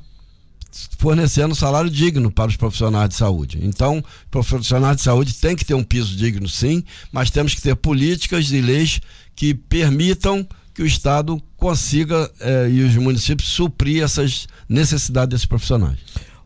fornecendo 0.97 1.53
salário 1.55 1.89
digno 1.89 2.31
para 2.31 2.49
os 2.49 2.55
profissionais 2.55 3.09
de 3.09 3.15
saúde. 3.15 3.59
Então, 3.61 4.03
profissionais 4.31 4.97
de 4.97 5.03
saúde 5.03 5.33
têm 5.33 5.55
que 5.55 5.65
ter 5.65 5.73
um 5.73 5.83
piso 5.83 6.15
digno, 6.15 6.47
sim, 6.47 6.83
mas 7.11 7.29
temos 7.29 7.53
que 7.53 7.61
ter 7.61 7.75
políticas 7.75 8.51
e 8.51 8.61
leis 8.61 9.01
que 9.35 9.53
permitam 9.53 10.47
que 10.73 10.81
o 10.81 10.85
Estado 10.85 11.41
consiga 11.57 12.31
eh, 12.39 12.69
e 12.71 12.81
os 12.83 12.95
municípios 12.95 13.49
suprir 13.49 14.01
essas 14.01 14.47
necessidades 14.69 15.31
desses 15.31 15.45
profissionais. 15.45 15.99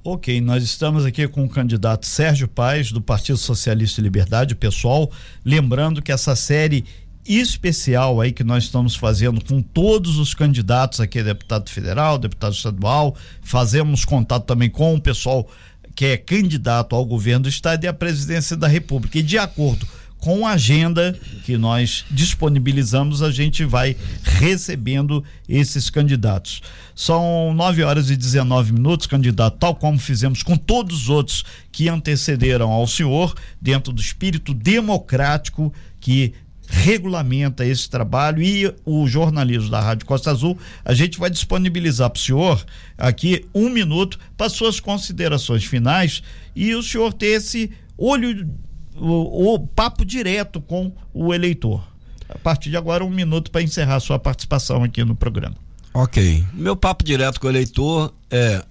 Ok, 0.06 0.42
nós 0.42 0.66
estamos 0.66 1.06
aqui 1.06 1.26
com 1.30 1.46
o 1.46 1.50
candidato 1.50 2.06
Sérgio 2.06 2.46
Paes, 2.46 2.92
do 2.92 3.00
Partido 3.00 3.38
Socialista 3.38 4.02
e 4.02 4.04
Liberdade, 4.04 4.54
pessoal. 4.54 5.10
Lembrando 5.46 6.02
que 6.02 6.12
essa 6.12 6.36
série 6.36 6.84
especial 7.26 8.20
aí 8.20 8.34
que 8.34 8.44
nós 8.44 8.66
estamos 8.66 8.98
fazendo 8.98 9.42
com 9.42 9.62
todos 9.62 10.18
os 10.18 10.34
candidatos 10.34 11.00
aqui, 11.00 11.24
deputado 11.24 11.70
federal, 11.70 12.18
deputado 12.18 12.52
estadual, 12.52 13.16
fazemos 13.42 14.04
contato 14.04 14.44
também 14.44 14.70
com 14.70 14.94
o 14.94 15.00
pessoal 15.00 15.48
que 15.96 16.08
é 16.08 16.18
candidato 16.18 16.98
ao 16.98 17.06
governo 17.06 17.44
do 17.44 17.50
estado 17.50 17.86
e 17.86 17.88
à 17.88 17.94
presidência 17.94 18.58
da 18.58 18.68
república. 18.68 19.20
E 19.20 19.24
de 19.24 19.38
acordo 19.38 19.88
com 20.24 20.48
a 20.48 20.52
agenda 20.52 21.14
que 21.44 21.58
nós 21.58 22.06
disponibilizamos, 22.10 23.22
a 23.22 23.30
gente 23.30 23.66
vai 23.66 23.94
recebendo 24.24 25.22
esses 25.50 25.90
candidatos. 25.90 26.62
São 26.96 27.54
9 27.54 27.84
horas 27.84 28.10
e 28.10 28.16
19 28.16 28.72
minutos, 28.72 29.06
candidato, 29.06 29.58
tal 29.58 29.76
como 29.76 30.00
fizemos 30.00 30.42
com 30.42 30.56
todos 30.56 31.02
os 31.02 31.10
outros 31.10 31.44
que 31.74 31.90
antecederam 31.90 32.72
ao 32.72 32.88
senhor, 32.88 33.36
dentro 33.60 33.92
do 33.92 34.02
espírito 34.02 34.54
democrático 34.54 35.74
que 36.00 36.34
regulamenta 36.70 37.66
esse 37.66 37.90
trabalho 37.90 38.42
e 38.42 38.74
o 38.86 39.06
jornalismo 39.06 39.70
da 39.70 39.82
Rádio 39.82 40.06
Costa 40.06 40.32
Azul, 40.32 40.58
a 40.86 40.94
gente 40.94 41.20
vai 41.20 41.30
disponibilizar 41.30 42.10
para 42.10 42.18
o 42.18 42.22
senhor 42.22 42.66
aqui 42.98 43.46
um 43.54 43.70
minuto 43.70 44.18
para 44.38 44.48
suas 44.48 44.80
considerações 44.80 45.66
finais 45.66 46.24
e 46.56 46.74
o 46.74 46.82
senhor 46.82 47.12
ter 47.12 47.26
esse 47.26 47.72
olho 47.98 48.48
o, 48.96 49.54
o 49.54 49.60
papo 49.60 50.06
direto 50.06 50.62
com 50.62 50.92
o 51.14 51.34
eleitor. 51.34 51.84
A 52.30 52.38
partir 52.38 52.70
de 52.70 52.78
agora, 52.78 53.04
um 53.04 53.10
minuto 53.10 53.52
para 53.52 53.62
encerrar 53.62 54.00
sua 54.00 54.18
participação 54.18 54.84
aqui 54.84 55.04
no 55.04 55.16
programa. 55.16 55.56
Ok. 55.94 56.44
Meu 56.54 56.76
papo 56.76 57.04
direto 57.04 57.40
com 57.40 57.48
o 57.48 57.50
eleitor 57.50 58.14
é 58.32 58.64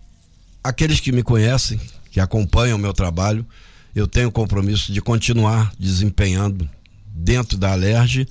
aqueles 0.63 0.99
que 1.01 1.13
me 1.13 1.23
conhecem, 1.23 1.81
que 2.11 2.19
acompanham 2.19 2.77
o 2.77 2.81
meu 2.81 2.93
trabalho, 2.93 3.47
eu 3.95 4.07
tenho 4.07 4.29
o 4.29 4.33
compromisso 4.33 4.93
de 4.93 5.01
continuar 5.01 5.73
desempenhando 5.79 6.69
dentro 7.15 7.59
da 7.59 7.73
Alerj 7.73 8.27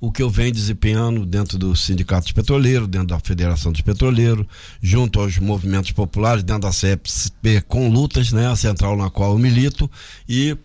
o 0.00 0.12
que 0.12 0.22
eu 0.22 0.28
venho 0.28 0.52
desempenhando 0.52 1.24
dentro 1.24 1.58
do 1.58 1.74
Sindicato 1.74 2.24
dos 2.24 2.32
Petroleiros, 2.32 2.86
dentro 2.86 3.08
da 3.08 3.18
Federação 3.18 3.72
dos 3.72 3.80
Petroleiros, 3.80 4.46
junto 4.82 5.20
aos 5.20 5.38
movimentos 5.38 5.90
populares, 5.90 6.42
dentro 6.44 6.62
da 6.62 6.72
CEPP 6.72 7.62
com 7.66 7.88
lutas, 7.88 8.30
né, 8.30 8.46
a 8.46 8.56
central 8.56 8.96
na 8.96 9.08
qual 9.08 9.32
eu 9.32 9.38
milito, 9.38 9.90
e 10.28 10.56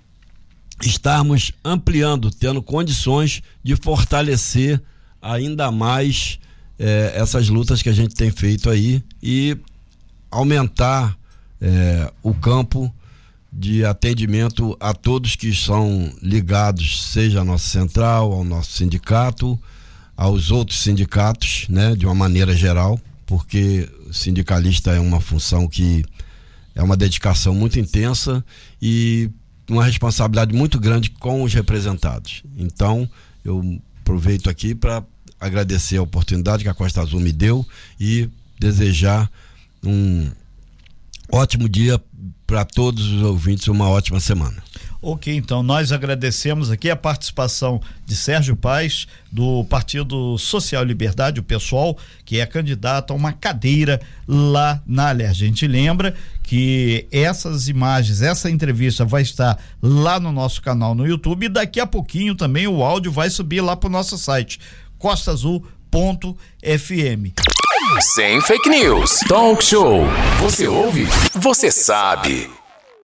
estarmos 0.84 1.52
ampliando, 1.64 2.32
tendo 2.32 2.62
condições 2.62 3.42
de 3.64 3.76
fortalecer 3.76 4.82
ainda 5.22 5.72
mais 5.72 6.40
é, 6.80 7.14
essas 7.16 7.48
lutas 7.50 7.82
que 7.82 7.90
a 7.90 7.94
gente 7.94 8.16
tem 8.16 8.32
feito 8.32 8.70
aí 8.70 9.04
e 9.22 9.58
aumentar 10.30 11.16
é, 11.62 12.12
o 12.24 12.34
campo 12.34 12.94
de 13.54 13.86
atendimento 13.86 14.76
a 14.80 14.94
todos 14.94 15.36
que 15.36 15.54
são 15.54 16.12
ligados, 16.22 17.04
seja 17.12 17.42
à 17.42 17.44
nossa 17.44 17.68
central, 17.68 18.32
ao 18.32 18.44
nosso 18.44 18.72
sindicato, 18.72 19.60
aos 20.16 20.52
outros 20.52 20.80
sindicatos, 20.80 21.66
né, 21.68 21.96
de 21.96 22.06
uma 22.06 22.16
maneira 22.16 22.56
geral, 22.56 23.00
porque 23.26 23.90
sindicalista 24.12 24.92
é 24.92 25.00
uma 25.00 25.20
função 25.20 25.68
que 25.68 26.04
é 26.74 26.82
uma 26.82 26.96
dedicação 26.96 27.54
muito 27.54 27.80
intensa 27.80 28.44
e 28.82 29.30
uma 29.72 29.86
responsabilidade 29.86 30.54
muito 30.54 30.80
grande 30.80 31.10
com 31.10 31.44
os 31.44 31.54
representados. 31.54 32.44
Então, 32.58 33.10
eu 33.44 33.80
aproveito 34.02 34.50
aqui 34.50 34.76
para 34.76 35.04
agradecer 35.40 35.98
a 35.98 36.04
oportunidade 36.04 36.64
que 36.64 36.70
a 36.70 36.74
Costa 36.74 37.02
Azul 37.02 37.20
me 37.20 37.32
deu 37.32 37.66
e 38.00 38.30
desejar 38.60 39.30
um 39.84 40.30
ótimo 41.32 41.68
dia 41.68 42.00
para 42.46 42.66
todos 42.66 43.08
os 43.08 43.22
ouvintes, 43.22 43.68
uma 43.68 43.90
ótima 43.90 44.20
semana. 44.20 44.62
Ok, 45.04 45.36
então 45.36 45.64
nós 45.64 45.92
agradecemos 45.92 46.70
aqui 46.70 46.88
a 46.88 46.96
participação 46.96 47.82
de 48.06 48.16
Sérgio 48.16 48.56
Paes, 48.56 49.08
do 49.32 49.66
Partido 49.66 50.38
Social 50.38 50.84
Liberdade, 50.84 51.40
o 51.40 51.44
pessoal, 51.44 51.98
que 52.24 52.40
é 52.40 52.46
candidato 52.46 53.12
a 53.12 53.16
uma 53.16 53.34
cadeira 53.34 54.00
lá 54.28 54.80
na 54.86 55.10
Aler. 55.10 55.32
A 55.32 55.34
gente 55.34 55.66
lembra 55.66 56.14
que 56.44 57.08
essas 57.12 57.68
imagens, 57.68 58.22
essa 58.22 58.48
entrevista 58.48 59.04
vai 59.04 59.24
estar 59.24 59.58
lá 59.82 60.20
no 60.20 60.32
nosso 60.32 60.62
canal 60.62 60.94
no 60.94 61.08
YouTube 61.08 61.48
e 61.48 61.50
daqui 61.50 61.80
a 61.80 61.88
pouquinho 61.88 62.36
também 62.36 62.68
o 62.68 62.84
áudio 62.84 63.12
vai 63.12 63.32
subir 63.32 63.62
lá 63.62 63.76
para 63.76 63.88
o 63.88 63.92
nosso 63.92 64.20
site 64.20 64.60
costaazul.fm. 65.00 65.66
Sem 68.14 68.40
fake 68.42 68.70
news. 68.70 69.20
Talk 69.28 69.64
show. 69.64 70.06
Você 70.40 70.68
ouve? 70.68 71.08
Você 71.34 71.72
sabe. 71.72 72.61